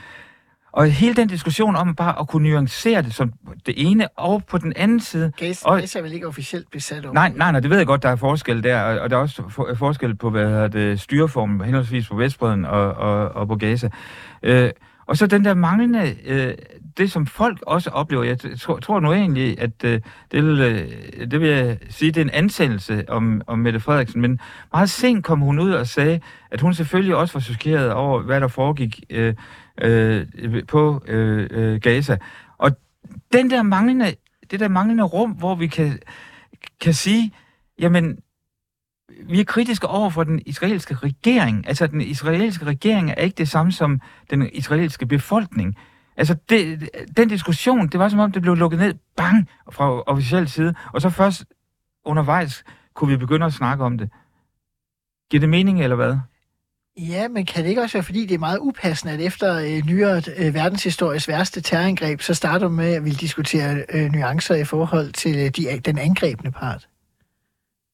[0.75, 3.33] Og hele den diskussion om bare at kunne nuancere det som
[3.65, 5.31] det ene og på den anden side.
[5.37, 7.13] Gaza, Og- Gaza er vel ikke officielt besat over.
[7.13, 9.21] Nej, nej, nej, det ved jeg godt, der er forskel der, og, og der er
[9.21, 13.55] også for, forskel på, hvad hedder det, styreformen, henholdsvis på Vestbreden og, og, og på
[13.55, 13.89] Gaza.
[14.43, 14.69] Øh,
[15.07, 16.53] og så den der manglende, øh,
[16.97, 20.01] det som folk også oplever, jeg tror, tror nu egentlig, at øh,
[20.31, 24.21] det, vil, øh, det vil jeg sige, det er en ansættelse om, om Mette Frederiksen,
[24.21, 24.39] men
[24.73, 26.19] meget sent kom hun ud og sagde,
[26.51, 29.33] at hun selvfølgelig også var chokeret over, hvad der foregik øh,
[29.81, 30.27] øh,
[30.67, 32.17] på øh, øh, Gaza.
[32.57, 32.71] Og
[33.33, 34.15] den der manglende,
[34.51, 35.99] det der manglende rum, hvor vi kan,
[36.81, 37.31] kan sige,
[37.79, 38.19] jamen,
[39.23, 41.67] vi er kritiske over for den israelske regering.
[41.67, 45.75] Altså, den israelske regering er ikke det samme som den israelske befolkning.
[46.17, 50.47] Altså, det, den diskussion, det var som om, det blev lukket ned, bang, fra officiel
[50.47, 51.45] side, og så først
[52.05, 52.63] undervejs
[52.93, 54.09] kunne vi begynde at snakke om det.
[55.31, 56.17] Giver det mening, eller hvad?
[56.97, 59.85] Ja, men kan det ikke også være, fordi det er meget upassende, at efter øh,
[59.85, 64.63] nyere øh, verdenshistories værste terrorangreb, så starter man med at ville diskutere øh, nuancer i
[64.63, 66.87] forhold til øh, de, den angrebne part?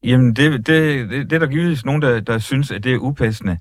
[0.03, 2.97] Jamen, det, det, det, det er der givetvis nogen, der, der synes, at det er
[2.97, 3.57] upassende.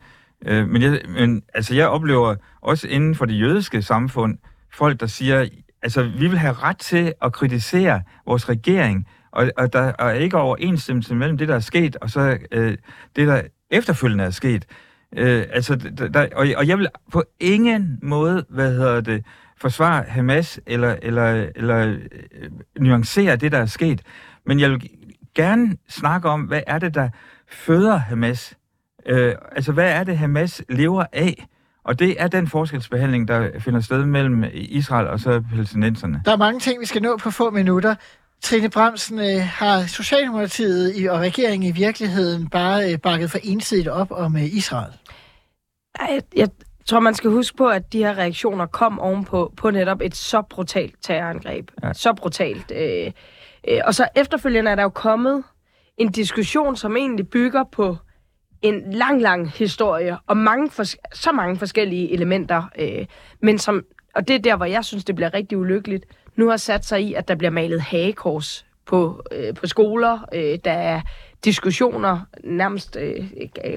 [0.47, 4.38] Øh, men, jeg, men altså, jeg oplever også inden for det jødiske samfund,
[4.72, 5.49] folk, der siger,
[5.82, 10.38] altså, vi vil have ret til at kritisere vores regering, og, og der er ikke
[10.38, 12.76] overensstemmelse mellem det, der er sket, og så øh,
[13.16, 14.66] det, der efterfølgende er sket.
[15.16, 19.24] Øh, altså, der, der, og, og jeg vil på ingen måde, hvad hedder det,
[19.61, 22.50] forsvare Hamas eller, eller, eller øh,
[22.80, 24.02] nuancere det, der er sket.
[24.46, 24.90] Men jeg vil
[25.34, 27.08] gerne snakke om, hvad er det, der
[27.48, 28.56] føder Hamas?
[29.06, 31.46] Øh, altså, hvad er det, Hamas lever af?
[31.84, 36.22] Og det er den forskelsbehandling, der finder sted mellem Israel og så palæstinenserne.
[36.24, 37.94] Der er mange ting, vi skal nå på få minutter.
[38.43, 43.88] Trine Bremsen, øh, har Socialdemokratiet i, og regeringen i virkeligheden bare øh, bakket for ensidigt
[43.88, 44.93] op om øh, Israel?
[46.01, 46.49] Ej, jeg
[46.86, 50.43] tror, man skal huske på, at de her reaktioner kom ovenpå på netop et så
[50.43, 51.70] brutalt terrorangreb.
[51.82, 51.86] Ja.
[51.86, 51.93] Ja.
[51.93, 52.72] Så brutalt.
[52.76, 53.12] Øh,
[53.68, 55.45] øh, og så efterfølgende er der jo kommet
[55.97, 57.97] en diskussion, som egentlig bygger på
[58.62, 62.62] en lang, lang historie og mange fors- så mange forskellige elementer.
[62.78, 63.07] Øh,
[63.43, 63.84] men som,
[64.14, 66.05] og det er der, hvor jeg synes, det bliver rigtig ulykkeligt,
[66.37, 70.18] nu har sat sig i, at der bliver malet hagekors på, øh, på skoler.
[70.35, 71.01] Øh, der er
[71.45, 73.31] diskussioner, nærmest øh,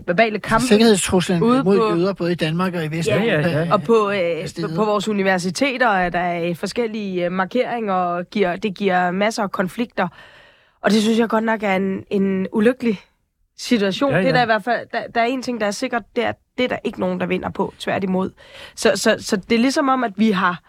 [0.07, 0.65] verbale kampe.
[0.67, 3.23] Sikkerhedstruslen Ude mod på- jøder både i Danmark og i Vesten.
[3.23, 3.73] Ja, ja, ja.
[3.73, 8.55] Og på, øh, på, på vores universiteter er der øh, forskellige øh, markeringer, og giver,
[8.55, 10.07] det giver masser af konflikter.
[10.81, 13.01] Og det synes jeg godt nok er en, en ulykkelig
[13.57, 14.11] situation.
[14.11, 14.21] Ja, Ja.
[14.23, 16.25] Det er der, i hvert fald, der, der er en ting, der er sikkert, det
[16.25, 18.31] er, det er der ikke nogen, der vinder på, tværtimod.
[18.75, 20.61] Så, så, så det er ligesom om, at vi har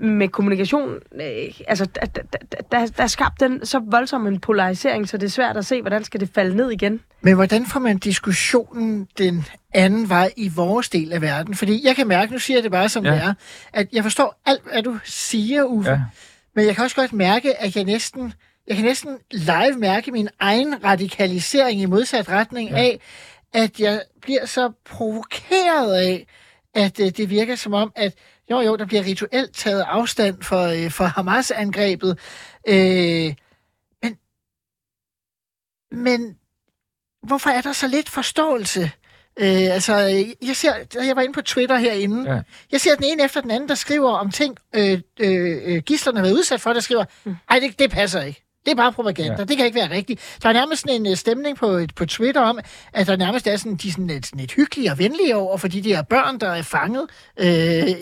[0.00, 2.22] med kommunikation, øh, altså der, der,
[2.52, 5.80] der, der, er skabt den så voldsom en polarisering, så det er svært at se,
[5.80, 7.00] hvordan skal det falde ned igen.
[7.20, 9.44] Men hvordan får man diskussionen den
[9.74, 11.54] anden vej i vores del af verden?
[11.54, 13.12] Fordi jeg kan mærke, nu siger jeg det bare som Ja.
[13.12, 13.34] det er,
[13.72, 15.90] at jeg forstår alt, hvad du siger, Uffe.
[15.90, 16.00] Ja.
[16.54, 18.32] Men jeg kan også godt mærke, at jeg næsten,
[18.66, 22.76] jeg kan næsten live mærke min egen radikalisering i modsat retning ja.
[22.76, 23.00] af,
[23.54, 26.26] at jeg bliver så provokeret af,
[26.74, 28.14] at øh, det virker som om, at
[28.50, 32.18] jo jo, der bliver rituelt taget afstand for, øh, for Hamas-angrebet.
[32.68, 33.34] Øh,
[34.02, 34.18] men,
[35.92, 36.36] men
[37.22, 38.90] hvorfor er der så lidt forståelse?
[39.40, 39.94] Øh, altså,
[40.42, 40.74] jeg ser,
[41.04, 42.34] jeg var inde på Twitter herinde.
[42.34, 42.42] Ja.
[42.72, 46.18] Jeg ser den ene efter den anden, der skriver om ting, øh, øh, øh, gislerne
[46.18, 47.04] har været udsat for, der skriver,
[47.50, 48.47] ej, det, det passer ikke.
[48.68, 49.34] Det er bare propaganda.
[49.38, 49.44] Ja.
[49.44, 50.38] Det kan ikke være rigtigt.
[50.42, 52.58] Der er nærmest sådan en øh, stemning på, et- på Twitter om,
[52.92, 55.56] at der nærmest er sådan, de er sådan lidt, sådan lidt hyggelige og venlige over
[55.56, 57.06] for de der børn, der er fanget
[57.40, 57.46] øh,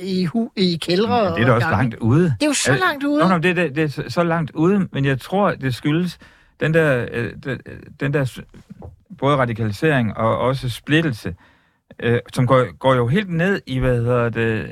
[0.02, 1.24] i, hu, i kældre.
[1.24, 1.82] Men det er da og også gange.
[1.82, 2.24] langt ude.
[2.24, 3.18] Det er jo så Øh, langt ude.
[3.20, 6.18] Nå, nå, det, det, det er så- langt ude, men jeg tror, det skyldes
[6.60, 7.32] den der, øh,
[8.00, 8.40] den, der
[9.18, 11.34] både radikalisering og også splittelse,
[12.02, 14.70] øh, som går, går jo helt ned i, hvad hedder det,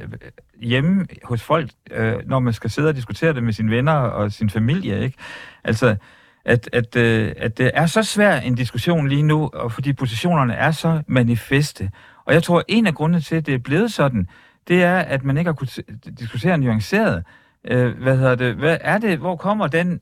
[0.63, 4.33] hjemme hos folk, øh, når man skal sidde og diskutere det med sine venner og
[4.33, 5.17] sin familie, ikke?
[5.65, 5.97] Altså,
[6.45, 10.55] at, at, øh, at det er så svær en diskussion lige nu, og fordi positionerne
[10.55, 11.91] er så manifeste.
[12.25, 14.29] Og jeg tror, en af grundene til, at det er blevet sådan,
[14.69, 15.81] det er, at man ikke har kunnet
[16.19, 17.25] diskutere nuanceret.
[17.65, 18.55] Øh, hvad hedder det?
[18.55, 19.19] Hvad er det?
[19.19, 20.01] Hvor kommer den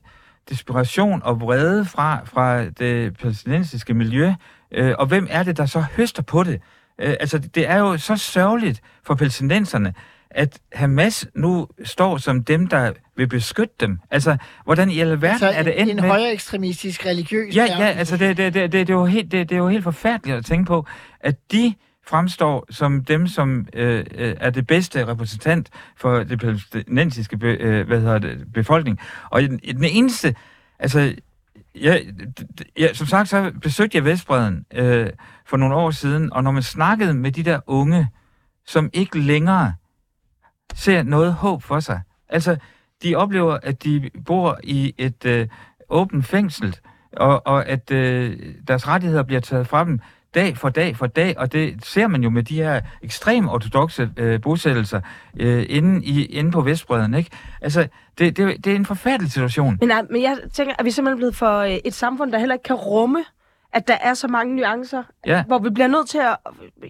[0.49, 4.33] desperation og vrede fra, fra det palæstinensiske miljø?
[4.71, 6.61] Øh, og hvem er det, der så høster på det?
[6.99, 9.93] Øh, altså, det er jo så sørgeligt for palæstinenserne,
[10.35, 13.99] at Hamas nu står som dem, der vil beskytte dem.
[14.11, 16.09] Altså, hvordan i alverden altså, er det en, endt en med...
[16.09, 19.49] højere ekstremistisk religiøs Ja, ja, altså det, det, det, det, det, er jo helt, det,
[19.49, 20.85] det er jo helt forfærdeligt at tænke på,
[21.19, 21.73] at de
[22.07, 27.87] fremstår som dem, som øh, øh, er det bedste repræsentant for det palæstinensiske be, øh,
[27.87, 28.99] hvad hedder det, befolkning.
[29.29, 30.35] Og den, den eneste,
[30.79, 31.13] altså,
[31.75, 32.03] jeg,
[32.77, 35.09] jeg, som sagt, så besøgte jeg Vestbreden øh,
[35.45, 38.07] for nogle år siden, og når man snakkede med de der unge,
[38.65, 39.73] som ikke længere
[40.75, 42.57] ser noget håb for sig, altså,
[43.03, 45.47] de oplever, at de bor i et øh,
[45.89, 46.77] åbent fængsel,
[47.17, 49.99] og, og at øh, deres rettigheder bliver taget fra dem
[50.35, 54.09] dag for dag for dag, og det ser man jo med de her ekstrem ortodoxe
[54.17, 55.01] øh, bosættelser
[55.39, 57.29] øh, inde, i, inde på Vestbreden, ikke?
[57.61, 59.77] Altså, det, det, det er en forfærdelig situation.
[59.79, 62.39] Men, nej, men jeg tænker, at vi er simpelthen blevet for øh, et samfund, der
[62.39, 63.23] heller ikke kan rumme,
[63.73, 65.43] at der er så mange nuancer, Ja.
[65.43, 66.37] hvor vi bliver nødt til at...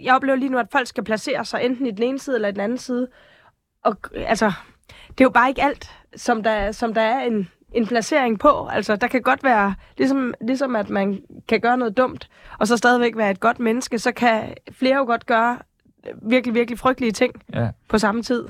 [0.03, 2.47] Jeg oplever lige nu, at folk skal placere sig enten i den ene side eller
[2.49, 3.07] i den anden side.
[3.83, 4.45] Og altså,
[5.09, 8.67] det er jo bare ikke alt, som der, som der er en, en placering på.
[8.71, 12.29] Altså, der kan godt være, ligesom, ligesom at man kan gøre noget dumt,
[12.59, 15.57] og så stadigvæk være et godt menneske, så kan flere jo godt gøre
[16.21, 17.67] virkelig, virkelig frygtelige ting Ja.
[17.89, 18.47] på samme tid.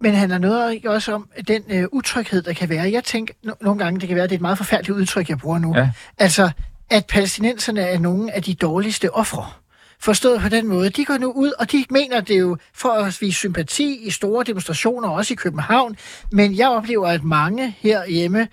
[0.00, 2.92] Men han er noget ikke også om den øh, utryghed, der kan være.
[2.92, 5.28] Jeg tænker no- nogle gange, det kan være, at det er et meget forfærdeligt udtryk,
[5.28, 5.76] jeg bruger nu.
[5.76, 5.90] Ja.
[6.18, 6.50] Altså,
[6.90, 9.46] at palæstinenserne er nogle af de dårligste ofre.
[10.04, 10.90] Forstået på den måde.
[10.90, 14.44] De går nu ud, og de mener det jo for at vise sympati i store
[14.44, 15.96] demonstrationer, også i København.
[16.32, 18.48] Men jeg oplever, at mange herhjemme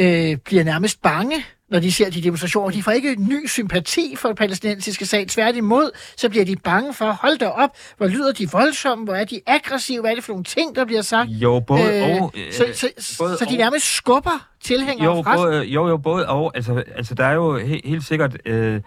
[0.00, 2.70] øh, bliver nærmest bange, når de ser de demonstrationer.
[2.70, 5.26] De får ikke ny sympati for den palæstinensiske sag.
[5.28, 9.24] Tværtimod, så bliver de bange for, hold da op, hvor lyder de voldsomme, hvor er
[9.24, 11.30] de aggressive, hvad er det for nogle ting, der bliver sagt.
[11.30, 12.32] Jo, både Øh, og...
[12.36, 12.64] øh, så,
[12.98, 16.52] så, både så de nærmest skubber tilhængere Jo, fra både, jo, jo, både og.
[16.54, 18.80] Altså, altså der er jo he, helt sikkert øh,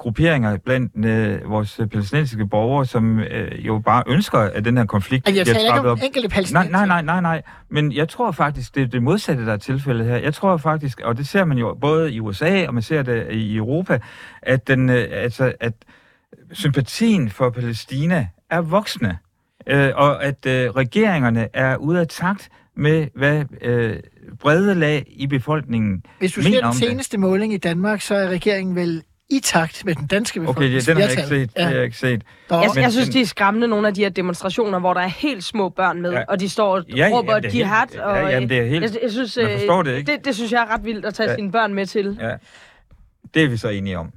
[0.00, 5.26] grupperinger blandt øh, vores palæstinensiske borgere, som øh, jo bare ønsker, at den her konflikt
[5.28, 6.04] Altså, jeg bliver ikke trappet om op.
[6.04, 6.70] enkelte Nej, palæstinenser.
[6.70, 7.42] nej, nej, nej, nej.
[7.68, 10.16] Men jeg tror faktisk, det er det modsatte, der er tilfældet her.
[10.16, 13.32] Jeg tror faktisk, og det ser man jo både i USA, og man ser det
[13.32, 13.98] i Europa,
[14.42, 15.72] at, den, øh, altså, at
[16.52, 19.18] sympatien for Palæstina er voksne.
[19.66, 23.96] Øh, og at øh, regeringerne er ude af takt med, hvad øh,
[24.40, 26.80] brede lag i befolkningen Hvis du mener ser den om det.
[26.88, 30.72] seneste måling i Danmark, så er regeringen vel i takt med den danske Okay, befolkning.
[30.74, 31.50] ja, den har jeg ikke set.
[31.56, 31.60] Ja.
[31.60, 32.22] Det har jeg ikke set.
[32.50, 35.06] Jeg, Men- jeg synes, de er skræmmende, nogle af de her demonstrationer, hvor der er
[35.08, 36.22] helt små børn med, Ja.
[36.28, 37.86] og de står og Ja, råber jamen, det er helt- jihad.
[37.94, 40.12] ja, og, jamen, det er helt- jeg, jeg synes, man øh, forstår det ikke.
[40.12, 41.34] Det, det synes jeg er ret vildt at tage Ja.
[41.36, 42.18] sine børn med til.
[42.20, 42.30] Ja.
[43.34, 44.10] Det er vi så enige om.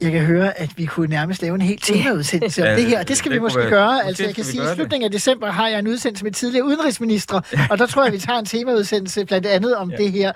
[0.00, 3.02] Jeg kan høre, at vi kunne nærmest lave en helt temaudsendelse om Ja, det her.
[3.02, 3.92] Det skal det vi måske være- gøre.
[3.94, 6.32] måske Altså, jeg kan sige, at i slutningen af december har jeg en udsendelse med
[6.32, 9.96] tidligere udenrigsministre, og der tror jeg, vi tager en temaudsendelse blandt andet om Ja.
[9.96, 10.32] det her.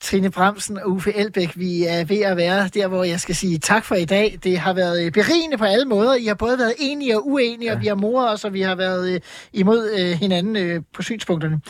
[0.00, 3.58] Trine Bremsen og Uffe Elbæk, vi er ved at være der, hvor jeg skal sige
[3.58, 4.38] tak for i dag.
[4.44, 6.14] Det har været øh, berigende på alle måder.
[6.14, 7.74] I har både været enige og uenige, ja.
[7.74, 9.20] og vi har moret os, og vi har været øh,
[9.52, 11.60] imod øh, hinanden på synspunkterne.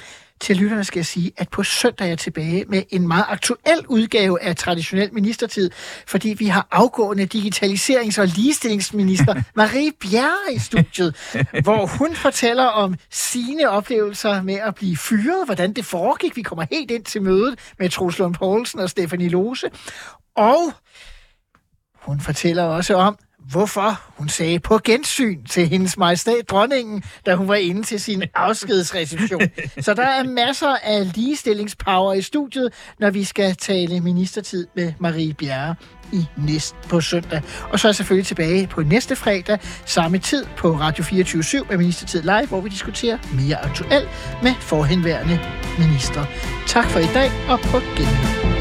[0.40, 3.86] Til lytterne skal jeg sige, at på søndag er jeg tilbage med en meget aktuel
[3.88, 5.70] udgave af traditionel ministertid,
[6.06, 11.16] fordi vi har afgående digitaliserings- og ligestillingsminister Marie Bjerre i studiet,
[11.62, 16.36] hvor hun fortæller om sine oplevelser med at blive fyret, hvordan det foregik.
[16.36, 19.70] Vi kommer helt ind til mødet med Troels Lund Poulsen og Stefanie Lose.
[20.36, 20.72] Og
[21.94, 23.18] hun fortæller også om,
[23.50, 28.22] hvorfor hun sagde på gensyn til hendes majestæt dronningen, da hun var inde til sin
[28.34, 29.42] afskedsreception.
[29.80, 35.34] Så der er masser af ligestillingspower i studiet, når vi skal tale ministertid med Marie
[35.34, 35.74] Bjerre
[36.12, 37.42] i næst på søndag.
[37.72, 41.78] Og så er jeg selvfølgelig tilbage på næste fredag, samme tid på Radio 24 med
[41.78, 44.08] Ministertid Live, hvor vi diskuterer mere aktuelt
[44.42, 45.40] med forhenværende
[45.78, 46.24] minister.
[46.66, 48.59] Tak for i dag, og på genhør.